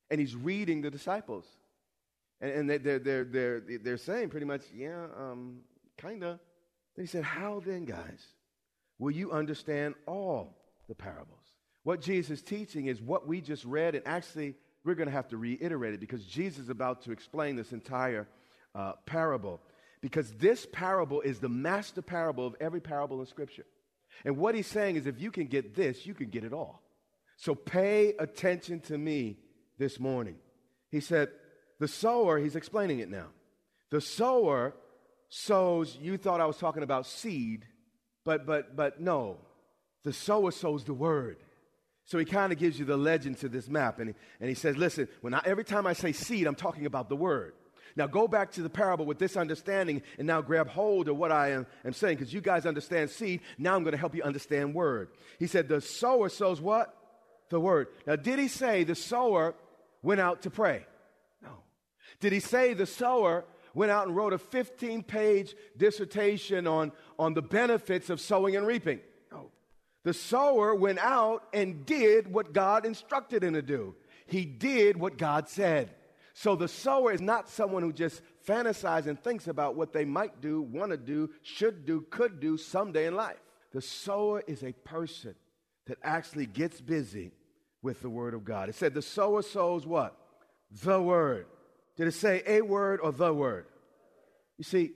And 0.09 0.19
he's 0.19 0.35
reading 0.35 0.81
the 0.81 0.89
disciples. 0.89 1.45
And, 2.43 2.69
and 2.69 2.83
they're, 2.83 2.99
they're, 2.99 3.23
they're, 3.23 3.61
they're 3.81 3.97
saying 3.97 4.29
pretty 4.29 4.45
much, 4.45 4.63
yeah, 4.75 5.05
um, 5.17 5.59
kind 5.97 6.23
of. 6.23 6.39
Then 6.95 7.05
He 7.05 7.07
said, 7.07 7.23
How 7.23 7.61
then, 7.65 7.85
guys, 7.85 8.21
will 8.99 9.11
you 9.11 9.31
understand 9.31 9.95
all 10.05 10.57
the 10.89 10.93
parables? 10.93 11.39
What 11.83 12.01
Jesus 12.01 12.39
is 12.39 12.43
teaching 12.43 12.87
is 12.87 13.01
what 13.01 13.27
we 13.27 13.39
just 13.39 13.63
read, 13.63 13.95
and 13.95 14.05
actually, 14.05 14.55
we're 14.83 14.95
going 14.95 15.07
to 15.07 15.13
have 15.13 15.29
to 15.29 15.37
reiterate 15.37 15.93
it 15.93 16.01
because 16.01 16.25
Jesus 16.25 16.63
is 16.63 16.69
about 16.69 17.03
to 17.03 17.13
explain 17.13 17.55
this 17.55 17.71
entire 17.71 18.27
uh, 18.75 18.93
parable. 19.05 19.61
Because 20.01 20.33
this 20.33 20.67
parable 20.69 21.21
is 21.21 21.39
the 21.39 21.47
master 21.47 22.01
parable 22.01 22.45
of 22.45 22.55
every 22.59 22.81
parable 22.81 23.21
in 23.21 23.25
Scripture. 23.25 23.65
And 24.25 24.35
what 24.35 24.53
he's 24.53 24.67
saying 24.67 24.97
is 24.97 25.07
if 25.07 25.21
you 25.21 25.31
can 25.31 25.47
get 25.47 25.75
this, 25.75 26.05
you 26.05 26.13
can 26.13 26.29
get 26.29 26.43
it 26.43 26.51
all. 26.51 26.81
So 27.37 27.55
pay 27.55 28.13
attention 28.19 28.81
to 28.81 28.97
me 28.97 29.37
this 29.77 29.97
morning. 29.97 30.35
He 30.91 30.99
said, 30.99 31.29
the 31.83 31.87
sower, 31.89 32.39
he's 32.39 32.55
explaining 32.55 32.99
it 32.99 33.09
now. 33.09 33.27
The 33.89 33.99
sower 33.99 34.73
sows, 35.27 35.97
you 36.01 36.15
thought 36.15 36.39
I 36.39 36.45
was 36.45 36.57
talking 36.57 36.81
about 36.81 37.05
seed, 37.05 37.65
but 38.23 38.45
but 38.45 38.77
but 38.77 39.01
no. 39.01 39.39
The 40.05 40.13
sower 40.13 40.51
sows 40.51 40.85
the 40.85 40.93
word. 40.93 41.39
So 42.05 42.17
he 42.17 42.23
kind 42.23 42.53
of 42.53 42.57
gives 42.57 42.79
you 42.79 42.85
the 42.85 42.95
legend 42.95 43.39
to 43.39 43.49
this 43.49 43.67
map, 43.67 43.99
and 43.99 44.11
he, 44.11 44.15
and 44.39 44.47
he 44.47 44.55
says, 44.55 44.77
listen, 44.77 45.09
when 45.19 45.33
I, 45.33 45.41
every 45.43 45.65
time 45.65 45.85
I 45.85 45.91
say 45.91 46.13
seed, 46.13 46.47
I'm 46.47 46.55
talking 46.55 46.85
about 46.85 47.09
the 47.09 47.17
word. 47.17 47.53
Now 47.97 48.07
go 48.07 48.29
back 48.29 48.53
to 48.53 48.61
the 48.61 48.69
parable 48.69 49.05
with 49.05 49.19
this 49.19 49.35
understanding 49.35 50.03
and 50.17 50.25
now 50.25 50.41
grab 50.41 50.69
hold 50.69 51.09
of 51.09 51.17
what 51.17 51.33
I 51.33 51.49
am, 51.49 51.67
am 51.83 51.91
saying, 51.91 52.15
because 52.15 52.33
you 52.33 52.39
guys 52.39 52.65
understand 52.65 53.09
seed. 53.09 53.41
Now 53.57 53.75
I'm 53.75 53.83
going 53.83 53.91
to 53.91 53.97
help 53.97 54.15
you 54.15 54.23
understand 54.23 54.73
word. 54.73 55.09
He 55.37 55.47
said, 55.47 55.67
the 55.67 55.81
sower 55.81 56.29
sows 56.29 56.61
what? 56.61 56.95
The 57.49 57.59
word. 57.59 57.87
Now, 58.07 58.15
did 58.15 58.39
he 58.39 58.47
say 58.47 58.85
the 58.85 58.95
sower 58.95 59.53
went 60.01 60.21
out 60.21 60.43
to 60.43 60.49
pray? 60.49 60.85
Did 62.19 62.33
he 62.33 62.39
say 62.39 62.73
the 62.73 62.85
sower 62.85 63.45
went 63.73 63.91
out 63.91 64.07
and 64.07 64.15
wrote 64.15 64.33
a 64.33 64.37
15 64.37 65.03
page 65.03 65.55
dissertation 65.77 66.67
on, 66.67 66.91
on 67.17 67.33
the 67.33 67.41
benefits 67.41 68.09
of 68.09 68.21
sowing 68.21 68.55
and 68.55 68.65
reaping? 68.67 68.99
No. 69.31 69.51
The 70.03 70.13
sower 70.13 70.75
went 70.75 70.99
out 70.99 71.43
and 71.53 71.85
did 71.85 72.31
what 72.31 72.53
God 72.53 72.85
instructed 72.85 73.43
him 73.43 73.53
to 73.53 73.61
do. 73.61 73.95
He 74.25 74.45
did 74.45 74.97
what 74.97 75.17
God 75.17 75.49
said. 75.49 75.91
So 76.33 76.55
the 76.55 76.67
sower 76.67 77.11
is 77.11 77.21
not 77.21 77.49
someone 77.49 77.83
who 77.83 77.93
just 77.93 78.21
fantasizes 78.47 79.07
and 79.07 79.21
thinks 79.21 79.47
about 79.47 79.75
what 79.75 79.93
they 79.93 80.05
might 80.05 80.41
do, 80.41 80.61
want 80.61 80.91
to 80.91 80.97
do, 80.97 81.29
should 81.43 81.85
do, 81.85 82.05
could 82.09 82.39
do 82.39 82.57
someday 82.57 83.05
in 83.05 83.15
life. 83.15 83.37
The 83.71 83.81
sower 83.81 84.43
is 84.47 84.63
a 84.63 84.71
person 84.71 85.35
that 85.85 85.97
actually 86.03 86.45
gets 86.45 86.81
busy 86.81 87.31
with 87.81 88.01
the 88.01 88.09
word 88.09 88.33
of 88.33 88.45
God. 88.45 88.69
It 88.69 88.75
said 88.75 88.93
the 88.93 89.01
sower 89.01 89.41
sows 89.41 89.85
what? 89.85 90.17
The 90.83 91.01
word. 91.01 91.45
Did 91.95 92.07
it 92.07 92.13
say 92.13 92.43
a 92.45 92.61
word 92.61 92.99
or 93.01 93.11
the 93.11 93.33
word? 93.33 93.65
You 94.57 94.63
see, 94.63 94.91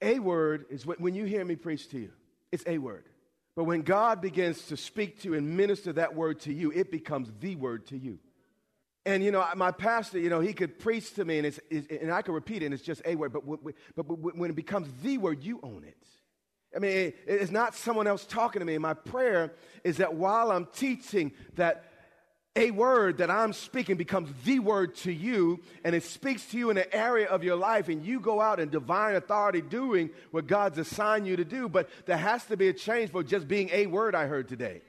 a 0.00 0.18
word 0.18 0.66
is 0.70 0.86
when 0.86 1.14
you 1.14 1.24
hear 1.24 1.44
me 1.44 1.56
preach 1.56 1.88
to 1.90 1.98
you, 1.98 2.10
it's 2.52 2.64
a 2.66 2.78
word. 2.78 3.04
But 3.56 3.64
when 3.64 3.82
God 3.82 4.20
begins 4.20 4.66
to 4.68 4.76
speak 4.76 5.20
to 5.22 5.34
and 5.34 5.56
minister 5.56 5.92
that 5.94 6.14
word 6.14 6.40
to 6.40 6.52
you, 6.52 6.70
it 6.70 6.90
becomes 6.90 7.30
the 7.40 7.56
word 7.56 7.86
to 7.88 7.98
you. 7.98 8.18
And 9.04 9.24
you 9.24 9.32
know, 9.32 9.44
my 9.56 9.70
pastor, 9.72 10.18
you 10.18 10.30
know, 10.30 10.40
he 10.40 10.52
could 10.52 10.78
preach 10.78 11.14
to 11.14 11.24
me 11.24 11.38
and, 11.38 11.46
it's, 11.46 11.60
it's 11.70 12.02
and 12.02 12.12
I 12.12 12.22
could 12.22 12.34
repeat 12.34 12.62
it 12.62 12.66
and 12.66 12.74
it's 12.74 12.82
just 12.82 13.02
a 13.04 13.16
word, 13.16 13.32
but, 13.32 13.44
but, 13.46 13.74
but 13.96 14.36
when 14.36 14.50
it 14.50 14.56
becomes 14.56 14.88
the 15.02 15.18
word, 15.18 15.42
you 15.42 15.58
own 15.62 15.84
it. 15.84 15.96
I 16.74 16.78
mean, 16.78 16.90
it, 16.90 17.16
it's 17.26 17.50
not 17.50 17.74
someone 17.74 18.06
else 18.06 18.24
talking 18.24 18.60
to 18.60 18.66
me. 18.66 18.78
My 18.78 18.94
prayer 18.94 19.52
is 19.82 19.96
that 19.96 20.14
while 20.14 20.52
I'm 20.52 20.66
teaching, 20.66 21.32
that 21.54 21.89
a 22.56 22.72
word 22.72 23.18
that 23.18 23.30
I'm 23.30 23.52
speaking 23.52 23.96
becomes 23.96 24.30
the 24.44 24.58
word 24.58 24.96
to 24.96 25.12
you, 25.12 25.60
and 25.84 25.94
it 25.94 26.02
speaks 26.02 26.44
to 26.46 26.58
you 26.58 26.70
in 26.70 26.78
an 26.78 26.86
area 26.92 27.28
of 27.28 27.44
your 27.44 27.56
life, 27.56 27.88
and 27.88 28.04
you 28.04 28.18
go 28.18 28.40
out 28.40 28.58
in 28.58 28.70
divine 28.70 29.14
authority 29.14 29.60
doing 29.60 30.10
what 30.32 30.48
God's 30.48 30.78
assigned 30.78 31.26
you 31.26 31.36
to 31.36 31.44
do. 31.44 31.68
But 31.68 31.88
there 32.06 32.16
has 32.16 32.44
to 32.46 32.56
be 32.56 32.68
a 32.68 32.72
change 32.72 33.12
for 33.12 33.22
just 33.22 33.46
being 33.46 33.70
a 33.72 33.86
word 33.86 34.14
I 34.14 34.26
heard 34.26 34.48
today 34.48 34.82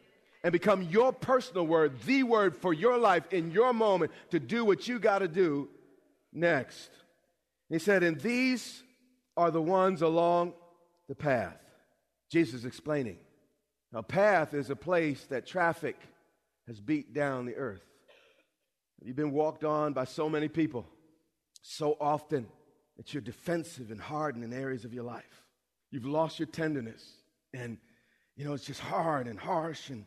and 0.44 0.52
become 0.52 0.82
your 0.82 1.14
personal 1.14 1.68
word, 1.68 2.02
the 2.02 2.24
word 2.24 2.58
for 2.58 2.74
your 2.74 2.98
life 2.98 3.24
in 3.32 3.52
your 3.52 3.74
moment 3.74 4.12
to 4.32 4.40
do 4.40 4.66
what 4.66 4.88
you 4.88 4.98
got 4.98 5.20
to 5.20 5.28
do 5.28 5.70
next. 6.34 6.90
He 7.70 7.78
said, 7.78 8.02
And 8.02 8.20
these 8.20 8.82
are 9.38 9.52
the 9.52 9.62
ones 9.62 10.02
along 10.02 10.54
the 11.08 11.16
path. 11.16 11.58
Jesus 12.30 12.66
explaining. 12.66 13.18
A 13.94 14.02
path 14.02 14.54
is 14.54 14.70
a 14.70 14.76
place 14.76 15.26
that 15.26 15.46
traffic 15.46 15.98
has 16.68 16.80
beat 16.80 17.14
down 17.14 17.46
the 17.46 17.56
earth. 17.56 17.86
You've 19.04 19.16
been 19.16 19.32
walked 19.32 19.64
on 19.64 19.94
by 19.94 20.06
so 20.06 20.30
many 20.30 20.48
people 20.48 20.88
so 21.64 21.98
often 22.00 22.48
that 22.98 23.14
you're 23.14 23.22
defensive 23.22 23.92
and 23.92 24.00
hardened 24.00 24.44
in 24.44 24.54
areas 24.54 24.86
of 24.86 24.94
your 24.94 25.04
life. 25.04 25.46
You've 25.90 26.06
lost 26.06 26.40
your 26.40 26.48
tenderness 26.48 27.04
and 27.54 27.78
you 28.36 28.46
know, 28.46 28.54
it's 28.54 28.66
just 28.66 28.80
hard 28.80 29.28
and 29.28 29.40
harsh, 29.40 29.90
and 29.90 30.06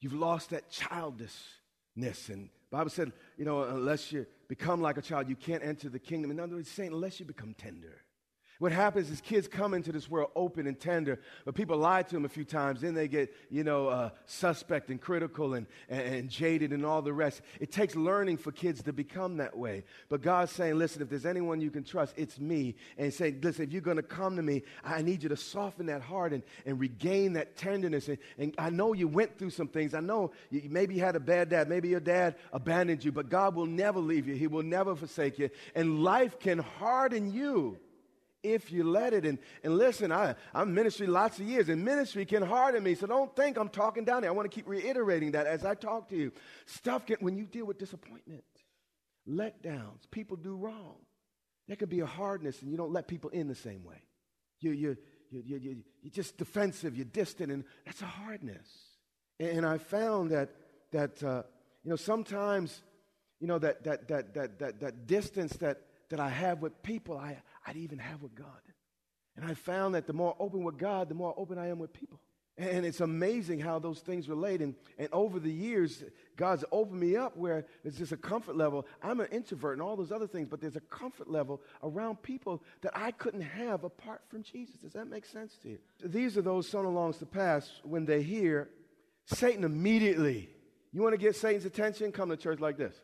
you've 0.00 0.12
lost 0.12 0.50
that 0.50 0.70
childishness. 0.70 2.28
And 2.28 2.50
Bible 2.70 2.90
said, 2.90 3.12
you 3.36 3.44
know, 3.44 3.62
unless 3.62 4.12
you 4.12 4.26
become 4.48 4.80
like 4.80 4.98
a 4.98 5.02
child, 5.02 5.28
you 5.28 5.36
can't 5.36 5.64
enter 5.64 5.88
the 5.88 5.98
kingdom. 5.98 6.30
In 6.30 6.40
other 6.40 6.56
words, 6.56 6.70
saying, 6.70 6.92
unless 6.92 7.20
you 7.20 7.26
become 7.26 7.54
tender. 7.54 8.02
What 8.60 8.72
happens 8.72 9.10
is 9.10 9.22
kids 9.22 9.48
come 9.48 9.72
into 9.72 9.90
this 9.90 10.10
world 10.10 10.32
open 10.36 10.66
and 10.66 10.78
tender, 10.78 11.18
but 11.46 11.54
people 11.54 11.78
lie 11.78 12.02
to 12.02 12.14
them 12.14 12.26
a 12.26 12.28
few 12.28 12.44
times. 12.44 12.82
Then 12.82 12.92
they 12.92 13.08
get, 13.08 13.34
you 13.48 13.64
know, 13.64 13.88
uh, 13.88 14.10
suspect 14.26 14.90
and 14.90 15.00
critical 15.00 15.54
and, 15.54 15.66
and, 15.88 16.14
and, 16.14 16.28
jaded 16.28 16.74
and 16.74 16.84
all 16.84 17.00
the 17.00 17.14
rest. 17.14 17.40
It 17.58 17.72
takes 17.72 17.96
learning 17.96 18.36
for 18.36 18.52
kids 18.52 18.82
to 18.82 18.92
become 18.92 19.38
that 19.38 19.56
way. 19.56 19.84
But 20.10 20.20
God's 20.20 20.52
saying, 20.52 20.76
listen, 20.76 21.00
if 21.00 21.08
there's 21.08 21.24
anyone 21.24 21.62
you 21.62 21.70
can 21.70 21.84
trust, 21.84 22.12
it's 22.18 22.38
me. 22.38 22.74
And 22.98 23.14
saying, 23.14 23.40
listen, 23.42 23.64
if 23.64 23.72
you're 23.72 23.80
going 23.80 23.96
to 23.96 24.02
come 24.02 24.36
to 24.36 24.42
me, 24.42 24.62
I 24.84 25.00
need 25.00 25.22
you 25.22 25.30
to 25.30 25.38
soften 25.38 25.86
that 25.86 26.02
heart 26.02 26.34
and, 26.34 26.42
and 26.66 26.78
regain 26.78 27.32
that 27.32 27.56
tenderness. 27.56 28.08
And, 28.08 28.18
and 28.36 28.54
I 28.58 28.68
know 28.68 28.92
you 28.92 29.08
went 29.08 29.38
through 29.38 29.50
some 29.50 29.68
things. 29.68 29.94
I 29.94 30.00
know 30.00 30.32
you, 30.50 30.68
maybe 30.68 30.96
you 30.96 31.00
had 31.00 31.16
a 31.16 31.20
bad 31.20 31.48
dad. 31.48 31.70
Maybe 31.70 31.88
your 31.88 32.00
dad 32.00 32.34
abandoned 32.52 33.06
you, 33.06 33.10
but 33.10 33.30
God 33.30 33.54
will 33.54 33.64
never 33.64 34.00
leave 34.00 34.28
you. 34.28 34.34
He 34.34 34.48
will 34.48 34.62
never 34.62 34.94
forsake 34.94 35.38
you. 35.38 35.48
And 35.74 36.04
life 36.04 36.38
can 36.38 36.58
harden 36.58 37.32
you 37.32 37.78
if 38.42 38.70
you 38.72 38.84
let 38.84 39.12
it. 39.12 39.24
And, 39.24 39.38
and 39.62 39.76
listen, 39.76 40.12
I, 40.12 40.34
I'm 40.54 40.74
ministry 40.74 41.06
lots 41.06 41.38
of 41.38 41.46
years, 41.46 41.68
and 41.68 41.84
ministry 41.84 42.24
can 42.24 42.42
harden 42.42 42.82
me. 42.82 42.94
So 42.94 43.06
don't 43.06 43.34
think 43.34 43.56
I'm 43.56 43.68
talking 43.68 44.04
down 44.04 44.22
there. 44.22 44.30
I 44.30 44.34
want 44.34 44.50
to 44.50 44.54
keep 44.54 44.68
reiterating 44.68 45.32
that 45.32 45.46
as 45.46 45.64
I 45.64 45.74
talk 45.74 46.08
to 46.10 46.16
you. 46.16 46.32
Stuff 46.66 47.06
can, 47.06 47.16
when 47.20 47.36
you 47.36 47.44
deal 47.44 47.66
with 47.66 47.78
disappointment, 47.78 48.44
letdowns, 49.28 50.10
people 50.10 50.36
do 50.36 50.54
wrong. 50.54 50.96
There 51.68 51.76
could 51.76 51.90
be 51.90 52.00
a 52.00 52.06
hardness, 52.06 52.62
and 52.62 52.70
you 52.70 52.76
don't 52.76 52.92
let 52.92 53.06
people 53.06 53.30
in 53.30 53.46
the 53.46 53.54
same 53.54 53.84
way. 53.84 54.02
You, 54.60 54.72
you, 54.72 54.96
you, 55.30 55.42
you, 55.44 55.56
you, 55.56 55.76
you're 56.02 56.10
just 56.10 56.36
defensive, 56.36 56.96
you're 56.96 57.04
distant, 57.04 57.52
and 57.52 57.64
that's 57.84 58.02
a 58.02 58.06
hardness. 58.06 58.66
And, 59.38 59.58
and 59.58 59.66
I 59.66 59.78
found 59.78 60.30
that, 60.30 60.50
that 60.92 61.22
uh, 61.22 61.42
you 61.84 61.90
know, 61.90 61.96
sometimes, 61.96 62.82
you 63.38 63.46
know, 63.46 63.58
that, 63.58 63.84
that, 63.84 64.08
that, 64.08 64.34
that, 64.34 64.58
that, 64.58 64.80
that 64.80 65.06
distance 65.06 65.52
that, 65.58 65.82
that 66.10 66.20
I 66.20 66.28
have 66.28 66.60
with 66.60 66.82
people, 66.82 67.16
I, 67.16 67.38
I'd 67.66 67.76
even 67.76 67.98
have 67.98 68.22
with 68.22 68.34
God. 68.34 68.46
And 69.36 69.44
I 69.44 69.54
found 69.54 69.94
that 69.94 70.06
the 70.06 70.12
more 70.12 70.36
open 70.38 70.64
with 70.64 70.78
God, 70.78 71.08
the 71.08 71.14
more 71.14 71.34
open 71.36 71.58
I 71.58 71.68
am 71.68 71.78
with 71.78 71.92
people. 71.92 72.20
And 72.58 72.84
it's 72.84 73.00
amazing 73.00 73.60
how 73.60 73.78
those 73.78 74.00
things 74.00 74.28
relate. 74.28 74.60
And, 74.60 74.74
and 74.98 75.08
over 75.12 75.40
the 75.40 75.50
years, 75.50 76.04
God's 76.36 76.62
opened 76.70 77.00
me 77.00 77.16
up 77.16 77.34
where 77.36 77.64
there's 77.82 77.96
just 77.96 78.12
a 78.12 78.18
comfort 78.18 78.54
level. 78.54 78.86
I'm 79.02 79.20
an 79.20 79.28
introvert 79.32 79.74
and 79.74 79.82
all 79.82 79.96
those 79.96 80.12
other 80.12 80.26
things, 80.26 80.48
but 80.48 80.60
there's 80.60 80.76
a 80.76 80.80
comfort 80.80 81.30
level 81.30 81.62
around 81.82 82.22
people 82.22 82.62
that 82.82 82.92
I 82.94 83.12
couldn't 83.12 83.40
have 83.40 83.84
apart 83.84 84.20
from 84.28 84.42
Jesus. 84.42 84.76
Does 84.76 84.92
that 84.92 85.06
make 85.06 85.24
sense 85.24 85.56
to 85.62 85.70
you? 85.70 85.78
These 86.04 86.36
are 86.36 86.42
those 86.42 86.68
sown 86.68 86.84
alongs 86.84 87.18
to 87.20 87.26
pass 87.26 87.70
when 87.82 88.04
they 88.04 88.22
hear 88.22 88.68
Satan 89.24 89.64
immediately. 89.64 90.50
You 90.92 91.02
want 91.02 91.14
to 91.14 91.18
get 91.18 91.36
Satan's 91.36 91.64
attention? 91.64 92.12
Come 92.12 92.28
to 92.28 92.36
church 92.36 92.60
like 92.60 92.76
this. 92.76 92.94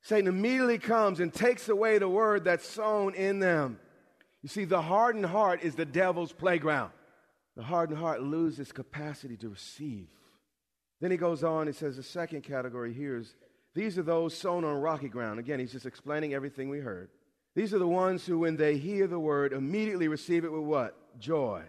Satan 0.00 0.26
immediately 0.26 0.78
comes 0.78 1.20
and 1.20 1.34
takes 1.34 1.68
away 1.68 1.98
the 1.98 2.08
word 2.08 2.44
that's 2.44 2.66
sown 2.66 3.14
in 3.14 3.40
them. 3.40 3.78
You 4.42 4.48
see, 4.48 4.64
the 4.64 4.82
hardened 4.82 5.26
heart 5.26 5.62
is 5.62 5.74
the 5.74 5.84
devil's 5.84 6.32
playground. 6.32 6.92
The 7.56 7.62
hardened 7.62 7.98
heart 7.98 8.22
loses 8.22 8.72
capacity 8.72 9.36
to 9.38 9.48
receive. 9.48 10.08
Then 11.00 11.10
he 11.10 11.16
goes 11.16 11.44
on, 11.44 11.66
he 11.66 11.72
says 11.72 11.96
the 11.96 12.02
second 12.02 12.42
category 12.42 12.92
here 12.92 13.16
is 13.16 13.34
these 13.74 13.98
are 13.98 14.02
those 14.02 14.36
sown 14.36 14.64
on 14.64 14.76
rocky 14.76 15.08
ground. 15.08 15.40
Again, 15.40 15.58
he's 15.58 15.72
just 15.72 15.86
explaining 15.86 16.34
everything 16.34 16.68
we 16.68 16.78
heard. 16.78 17.10
These 17.54 17.74
are 17.74 17.78
the 17.78 17.86
ones 17.86 18.24
who, 18.24 18.40
when 18.40 18.56
they 18.56 18.76
hear 18.76 19.06
the 19.06 19.18
word, 19.18 19.52
immediately 19.52 20.08
receive 20.08 20.44
it 20.44 20.52
with 20.52 20.62
what? 20.62 21.18
Joy. 21.18 21.62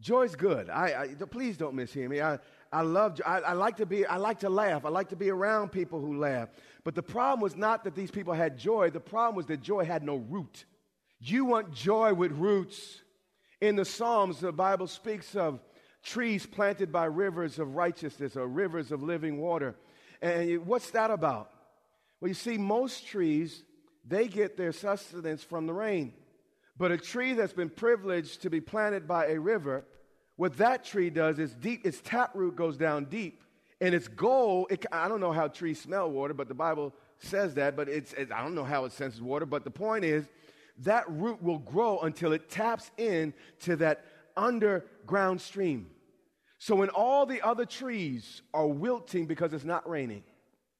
Joy's 0.00 0.34
good. 0.36 0.68
I, 0.68 1.02
I 1.02 1.24
please 1.24 1.56
don't 1.56 1.74
mishear 1.74 2.08
me. 2.08 2.20
I, 2.20 2.38
I 2.72 2.82
love. 2.82 3.20
I, 3.24 3.38
I 3.38 3.52
like 3.52 3.76
to 3.76 3.86
be. 3.86 4.04
I 4.04 4.16
like 4.16 4.40
to 4.40 4.50
laugh. 4.50 4.84
I 4.84 4.88
like 4.88 5.10
to 5.10 5.16
be 5.16 5.30
around 5.30 5.70
people 5.70 6.00
who 6.00 6.18
laugh. 6.18 6.48
But 6.82 6.94
the 6.94 7.02
problem 7.02 7.40
was 7.40 7.56
not 7.56 7.84
that 7.84 7.94
these 7.94 8.10
people 8.10 8.34
had 8.34 8.58
joy. 8.58 8.90
The 8.90 9.00
problem 9.00 9.36
was 9.36 9.46
that 9.46 9.62
joy 9.62 9.84
had 9.84 10.02
no 10.02 10.16
root. 10.16 10.64
You 11.26 11.46
want 11.46 11.72
joy 11.72 12.12
with 12.12 12.32
roots. 12.32 13.00
In 13.62 13.76
the 13.76 13.86
Psalms, 13.86 14.40
the 14.40 14.52
Bible 14.52 14.86
speaks 14.86 15.34
of 15.34 15.58
trees 16.02 16.44
planted 16.44 16.92
by 16.92 17.06
rivers 17.06 17.58
of 17.58 17.76
righteousness 17.76 18.36
or 18.36 18.46
rivers 18.46 18.92
of 18.92 19.02
living 19.02 19.38
water. 19.38 19.74
And 20.20 20.66
what's 20.66 20.90
that 20.90 21.10
about? 21.10 21.50
Well, 22.20 22.28
you 22.28 22.34
see, 22.34 22.58
most 22.58 23.06
trees, 23.06 23.64
they 24.06 24.28
get 24.28 24.58
their 24.58 24.72
sustenance 24.72 25.42
from 25.42 25.66
the 25.66 25.72
rain. 25.72 26.12
But 26.76 26.92
a 26.92 26.98
tree 26.98 27.32
that's 27.32 27.54
been 27.54 27.70
privileged 27.70 28.42
to 28.42 28.50
be 28.50 28.60
planted 28.60 29.08
by 29.08 29.28
a 29.28 29.40
river, 29.40 29.86
what 30.36 30.58
that 30.58 30.84
tree 30.84 31.08
does 31.08 31.38
is 31.38 31.54
deep, 31.54 31.86
its 31.86 32.02
taproot 32.02 32.54
goes 32.54 32.76
down 32.76 33.06
deep. 33.06 33.42
And 33.80 33.94
its 33.94 34.08
goal, 34.08 34.66
it, 34.68 34.84
I 34.92 35.08
don't 35.08 35.20
know 35.20 35.32
how 35.32 35.48
trees 35.48 35.80
smell 35.80 36.10
water, 36.10 36.34
but 36.34 36.48
the 36.48 36.54
Bible 36.54 36.92
says 37.18 37.54
that, 37.54 37.76
but 37.76 37.88
it's, 37.88 38.12
it, 38.12 38.30
I 38.30 38.42
don't 38.42 38.54
know 38.54 38.64
how 38.64 38.84
it 38.84 38.92
senses 38.92 39.22
water, 39.22 39.46
but 39.46 39.64
the 39.64 39.70
point 39.70 40.04
is, 40.04 40.28
that 40.78 41.04
root 41.08 41.42
will 41.42 41.58
grow 41.58 42.00
until 42.00 42.32
it 42.32 42.48
taps 42.48 42.90
in 42.96 43.32
to 43.60 43.76
that 43.76 44.04
underground 44.36 45.40
stream. 45.40 45.86
So 46.58 46.74
when 46.76 46.88
all 46.88 47.26
the 47.26 47.42
other 47.42 47.66
trees 47.66 48.42
are 48.52 48.66
wilting 48.66 49.26
because 49.26 49.52
it's 49.52 49.64
not 49.64 49.88
raining, 49.88 50.24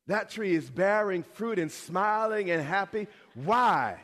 that 0.06 0.30
tree 0.30 0.54
is 0.54 0.70
bearing 0.70 1.22
fruit 1.22 1.58
and 1.58 1.70
smiling 1.70 2.50
and 2.50 2.62
happy. 2.62 3.06
Why? 3.34 4.00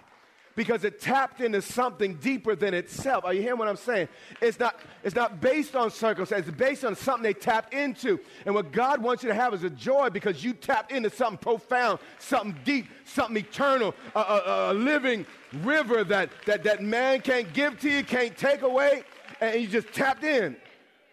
Because 0.61 0.85
it 0.85 1.01
tapped 1.01 1.41
into 1.41 1.63
something 1.63 2.17
deeper 2.17 2.55
than 2.55 2.75
itself. 2.75 3.25
Are 3.25 3.33
you 3.33 3.41
hearing 3.41 3.59
what 3.59 3.67
I'm 3.67 3.77
saying? 3.77 4.09
It's 4.43 4.61
not, 4.61 4.79
it's 5.03 5.17
not 5.17 5.41
based 5.41 5.75
on 5.75 5.91
circumstances, 5.91 6.49
it's 6.51 6.59
based 6.59 6.85
on 6.85 6.95
something 6.95 7.23
they 7.23 7.33
tapped 7.33 7.73
into. 7.73 8.21
And 8.45 8.55
what 8.55 8.71
God 8.71 9.03
wants 9.03 9.23
you 9.23 9.31
to 9.31 9.35
have 9.35 9.55
is 9.55 9.65
a 9.65 9.71
joy 9.71 10.11
because 10.11 10.45
you 10.45 10.53
tapped 10.53 10.93
into 10.93 11.09
something 11.09 11.39
profound, 11.39 11.99
something 12.19 12.55
deep, 12.63 12.89
something 13.07 13.39
eternal, 13.39 13.95
a, 14.15 14.19
a, 14.19 14.73
a 14.73 14.75
living 14.75 15.25
river 15.63 16.05
that, 16.05 16.29
that, 16.45 16.63
that 16.65 16.83
man 16.83 17.23
can't 17.23 17.51
give 17.55 17.81
to 17.81 17.89
you, 17.89 18.05
can't 18.05 18.37
take 18.37 18.61
away, 18.61 19.03
and 19.41 19.63
you 19.63 19.67
just 19.67 19.91
tapped 19.95 20.25
in. 20.25 20.55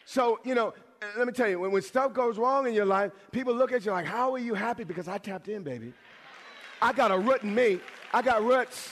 So, 0.04 0.42
you 0.44 0.56
know, 0.56 0.74
let 1.18 1.26
me 1.26 1.32
tell 1.32 1.48
you, 1.48 1.58
when, 1.58 1.72
when 1.72 1.84
stuff 1.84 2.12
goes 2.12 2.38
wrong 2.38 2.68
in 2.68 2.74
your 2.74 2.84
life, 2.84 3.14
people 3.32 3.56
look 3.56 3.72
at 3.72 3.86
you 3.86 3.94
like, 3.94 4.08
How 4.08 4.34
are 4.34 4.40
you 4.40 4.56
happy? 4.56 4.84
Because 4.84 5.08
I 5.08 5.20
tapped 5.20 5.48
in, 5.48 5.64
baby. 5.64 5.94
I 6.82 6.92
got 6.92 7.12
a 7.12 7.18
root 7.18 7.44
in 7.44 7.56
me. 7.56 7.80
I 8.14 8.22
got 8.22 8.44
roots 8.44 8.92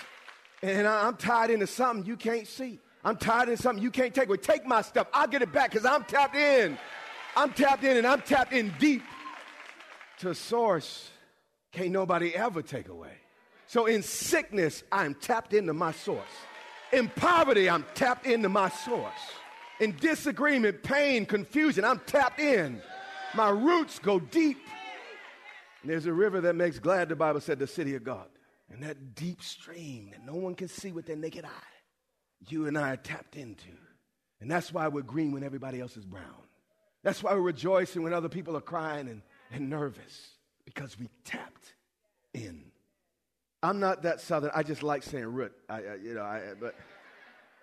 and 0.61 0.87
I'm 0.87 1.15
tied 1.17 1.49
into 1.49 1.67
something 1.67 2.05
you 2.05 2.17
can't 2.17 2.47
see. 2.47 2.79
I'm 3.03 3.17
tied 3.17 3.49
into 3.49 3.61
something 3.61 3.83
you 3.83 3.91
can't 3.91 4.13
take 4.13 4.27
away. 4.27 4.37
Take 4.37 4.65
my 4.65 4.81
stuff. 4.81 5.07
I'll 5.13 5.27
get 5.27 5.41
it 5.41 5.51
back 5.51 5.71
because 5.71 5.85
I'm 5.85 6.03
tapped 6.03 6.35
in. 6.35 6.77
I'm 7.37 7.53
tapped 7.53 7.83
in 7.83 7.97
and 7.97 8.07
I'm 8.07 8.21
tapped 8.21 8.53
in 8.53 8.73
deep 8.79 9.03
to 10.19 10.29
a 10.29 10.35
source 10.35 11.11
can't 11.75 11.91
nobody 11.91 12.33
ever 12.33 12.61
take 12.61 12.87
away. 12.87 13.11
So 13.67 13.85
in 13.85 14.01
sickness, 14.01 14.83
I'm 14.91 15.13
tapped 15.13 15.53
into 15.53 15.73
my 15.73 15.91
source. 15.91 16.21
In 16.93 17.09
poverty, 17.09 17.69
I'm 17.69 17.85
tapped 17.93 18.25
into 18.25 18.47
my 18.47 18.69
source. 18.69 19.11
In 19.79 19.95
disagreement, 19.97 20.83
pain, 20.83 21.25
confusion, 21.25 21.83
I'm 21.83 21.99
tapped 22.05 22.39
in. 22.39 22.81
My 23.33 23.49
roots 23.49 23.99
go 23.99 24.19
deep. 24.19 24.57
And 25.81 25.91
there's 25.91 26.05
a 26.05 26.13
river 26.13 26.39
that 26.41 26.55
makes 26.55 26.79
glad, 26.79 27.09
the 27.09 27.15
Bible 27.15 27.41
said, 27.41 27.59
the 27.59 27.67
city 27.67 27.95
of 27.95 28.03
God. 28.03 28.27
And 28.71 28.83
that 28.83 29.15
deep 29.15 29.41
stream 29.41 30.09
that 30.11 30.25
no 30.25 30.35
one 30.35 30.55
can 30.55 30.67
see 30.67 30.91
with 30.91 31.05
their 31.05 31.15
naked 31.15 31.45
eye, 31.45 32.47
you 32.47 32.67
and 32.67 32.77
I 32.77 32.93
are 32.93 32.97
tapped 32.97 33.35
into. 33.35 33.69
And 34.41 34.49
that's 34.49 34.73
why 34.73 34.87
we're 34.87 35.01
green 35.01 35.31
when 35.31 35.43
everybody 35.43 35.79
else 35.79 35.97
is 35.97 36.05
brown. 36.05 36.23
That's 37.03 37.21
why 37.21 37.33
we're 37.33 37.41
rejoicing 37.41 38.03
when 38.03 38.13
other 38.13 38.29
people 38.29 38.57
are 38.57 38.61
crying 38.61 39.07
and, 39.07 39.21
and 39.51 39.69
nervous, 39.69 40.29
because 40.65 40.99
we 40.99 41.09
tapped 41.23 41.73
in. 42.33 42.63
I'm 43.61 43.79
not 43.79 44.03
that 44.03 44.21
southern. 44.21 44.51
I 44.53 44.63
just 44.63 44.83
like 44.83 45.03
saying 45.03 45.25
root. 45.25 45.53
I, 45.69 45.75
I 45.75 45.95
you 46.03 46.13
know, 46.15 46.23
I, 46.23 46.41
but 46.59 46.75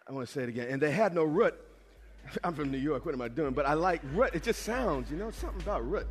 I 0.08 0.12
want 0.12 0.26
to 0.26 0.32
say 0.32 0.42
it 0.42 0.48
again. 0.48 0.68
And 0.68 0.80
they 0.80 0.90
had 0.90 1.14
no 1.14 1.24
root. 1.24 1.54
I'm 2.44 2.54
from 2.54 2.70
New 2.70 2.78
York. 2.78 3.04
What 3.04 3.14
am 3.14 3.22
I 3.22 3.28
doing? 3.28 3.52
But 3.52 3.66
I 3.66 3.74
like 3.74 4.00
root. 4.12 4.30
It 4.34 4.42
just 4.42 4.62
sounds, 4.62 5.10
you 5.10 5.16
know, 5.16 5.30
something 5.30 5.60
about 5.60 5.88
root. 5.88 6.06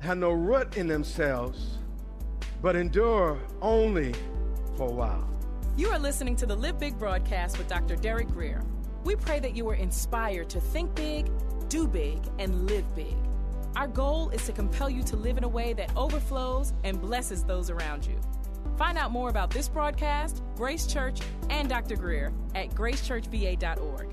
Had 0.00 0.18
no 0.18 0.32
root 0.32 0.76
in 0.76 0.86
themselves, 0.86 1.78
but 2.64 2.74
endure 2.74 3.38
only 3.60 4.14
for 4.74 4.88
a 4.88 4.90
while. 4.90 5.28
You 5.76 5.90
are 5.90 5.98
listening 5.98 6.34
to 6.36 6.46
the 6.46 6.56
Live 6.56 6.80
Big 6.80 6.98
broadcast 6.98 7.58
with 7.58 7.68
Dr. 7.68 7.94
Derek 7.94 8.28
Grier. 8.28 8.62
We 9.04 9.16
pray 9.16 9.38
that 9.40 9.54
you 9.54 9.68
are 9.68 9.74
inspired 9.74 10.48
to 10.48 10.62
think 10.62 10.94
big, 10.94 11.30
do 11.68 11.86
big, 11.86 12.20
and 12.38 12.66
live 12.66 12.86
big. 12.96 13.14
Our 13.76 13.86
goal 13.86 14.30
is 14.30 14.46
to 14.46 14.52
compel 14.52 14.88
you 14.88 15.02
to 15.02 15.14
live 15.14 15.36
in 15.36 15.44
a 15.44 15.48
way 15.48 15.74
that 15.74 15.94
overflows 15.94 16.72
and 16.84 16.98
blesses 17.02 17.44
those 17.44 17.68
around 17.68 18.06
you. 18.06 18.18
Find 18.78 18.96
out 18.96 19.10
more 19.10 19.28
about 19.28 19.50
this 19.50 19.68
broadcast, 19.68 20.42
Grace 20.56 20.86
Church, 20.86 21.20
and 21.50 21.68
Dr. 21.68 21.96
Grier 21.96 22.32
at 22.54 22.70
gracechurchva.org. 22.70 24.08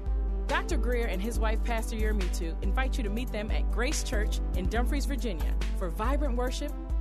Dr. 0.47 0.75
Grier 0.75 1.07
and 1.07 1.21
his 1.21 1.39
wife, 1.39 1.63
Pastor 1.63 1.95
Yermitu, 1.95 2.61
invite 2.61 2.97
you 2.97 3.03
to 3.05 3.09
meet 3.09 3.31
them 3.31 3.49
at 3.49 3.71
Grace 3.71 4.03
Church 4.03 4.41
in 4.57 4.67
Dumfries, 4.67 5.05
Virginia, 5.05 5.55
for 5.77 5.89
vibrant 5.89 6.35
worship, 6.35 6.73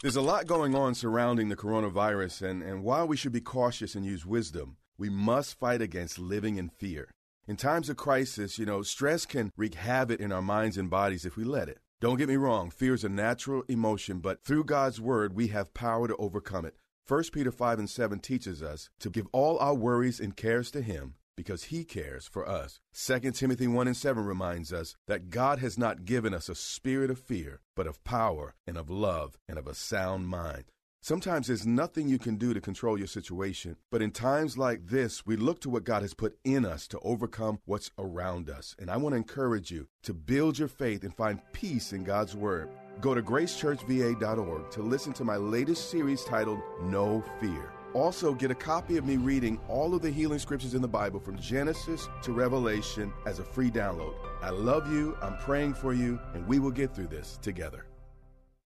There's 0.00 0.14
a 0.14 0.20
lot 0.20 0.46
going 0.46 0.76
on 0.76 0.94
surrounding 0.94 1.48
the 1.48 1.56
coronavirus, 1.56 2.48
and, 2.48 2.62
and 2.62 2.84
while 2.84 3.08
we 3.08 3.16
should 3.16 3.32
be 3.32 3.40
cautious 3.40 3.96
and 3.96 4.06
use 4.06 4.24
wisdom, 4.24 4.76
we 4.96 5.10
must 5.10 5.58
fight 5.58 5.82
against 5.82 6.20
living 6.20 6.54
in 6.54 6.68
fear. 6.68 7.10
In 7.48 7.56
times 7.56 7.90
of 7.90 7.96
crisis, 7.96 8.60
you 8.60 8.64
know, 8.64 8.82
stress 8.82 9.26
can 9.26 9.50
wreak 9.56 9.74
havoc 9.74 10.20
in 10.20 10.30
our 10.30 10.40
minds 10.40 10.78
and 10.78 10.88
bodies 10.88 11.26
if 11.26 11.36
we 11.36 11.42
let 11.42 11.68
it. 11.68 11.80
Don't 12.00 12.16
get 12.16 12.28
me 12.28 12.36
wrong, 12.36 12.70
fear 12.70 12.94
is 12.94 13.02
a 13.02 13.08
natural 13.08 13.64
emotion, 13.66 14.20
but 14.20 14.44
through 14.44 14.62
God's 14.62 15.00
word, 15.00 15.34
we 15.34 15.48
have 15.48 15.74
power 15.74 16.06
to 16.06 16.14
overcome 16.14 16.64
it. 16.64 16.76
1 17.08 17.24
Peter 17.32 17.50
5 17.50 17.80
and 17.80 17.90
7 17.90 18.20
teaches 18.20 18.62
us 18.62 18.90
to 19.00 19.10
give 19.10 19.26
all 19.32 19.58
our 19.58 19.74
worries 19.74 20.20
and 20.20 20.36
cares 20.36 20.70
to 20.70 20.80
Him 20.80 21.14
because 21.38 21.62
He 21.62 21.84
cares 21.84 22.26
for 22.26 22.48
us. 22.48 22.80
2 22.92 23.30
Timothy 23.30 23.68
1 23.68 23.86
and 23.86 23.96
7 23.96 24.24
reminds 24.24 24.72
us 24.72 24.96
that 25.06 25.30
God 25.30 25.60
has 25.60 25.78
not 25.78 26.04
given 26.04 26.34
us 26.34 26.48
a 26.48 26.54
spirit 26.56 27.12
of 27.12 27.20
fear, 27.20 27.60
but 27.76 27.86
of 27.86 28.02
power 28.02 28.56
and 28.66 28.76
of 28.76 28.90
love 28.90 29.38
and 29.48 29.56
of 29.56 29.68
a 29.68 29.74
sound 29.74 30.26
mind. 30.26 30.64
Sometimes 31.00 31.46
there's 31.46 31.64
nothing 31.64 32.08
you 32.08 32.18
can 32.18 32.38
do 32.38 32.52
to 32.52 32.60
control 32.60 32.98
your 32.98 33.06
situation, 33.06 33.76
but 33.88 34.02
in 34.02 34.10
times 34.10 34.58
like 34.58 34.88
this, 34.88 35.24
we 35.24 35.36
look 35.36 35.60
to 35.60 35.70
what 35.70 35.84
God 35.84 36.02
has 36.02 36.12
put 36.12 36.36
in 36.42 36.66
us 36.66 36.88
to 36.88 36.98
overcome 37.04 37.60
what's 37.66 37.92
around 37.96 38.50
us. 38.50 38.74
And 38.80 38.90
I 38.90 38.96
want 38.96 39.12
to 39.12 39.18
encourage 39.18 39.70
you 39.70 39.86
to 40.02 40.12
build 40.12 40.58
your 40.58 40.66
faith 40.66 41.04
and 41.04 41.14
find 41.14 41.40
peace 41.52 41.92
in 41.92 42.02
God's 42.02 42.34
Word. 42.34 42.68
Go 43.00 43.14
to 43.14 43.22
gracechurchva.org 43.22 44.70
to 44.72 44.82
listen 44.82 45.12
to 45.12 45.24
my 45.24 45.36
latest 45.36 45.88
series 45.88 46.24
titled 46.24 46.58
No 46.82 47.22
Fear. 47.40 47.77
Also, 47.94 48.34
get 48.34 48.50
a 48.50 48.54
copy 48.54 48.96
of 48.96 49.06
me 49.06 49.16
reading 49.16 49.58
all 49.66 49.94
of 49.94 50.02
the 50.02 50.10
healing 50.10 50.38
scriptures 50.38 50.74
in 50.74 50.82
the 50.82 50.88
Bible 50.88 51.18
from 51.18 51.38
Genesis 51.38 52.08
to 52.22 52.32
Revelation 52.32 53.12
as 53.26 53.38
a 53.38 53.44
free 53.44 53.70
download. 53.70 54.14
I 54.42 54.50
love 54.50 54.92
you, 54.92 55.16
I'm 55.22 55.36
praying 55.38 55.74
for 55.74 55.94
you, 55.94 56.20
and 56.34 56.46
we 56.46 56.58
will 56.58 56.70
get 56.70 56.94
through 56.94 57.08
this 57.08 57.38
together. 57.42 57.87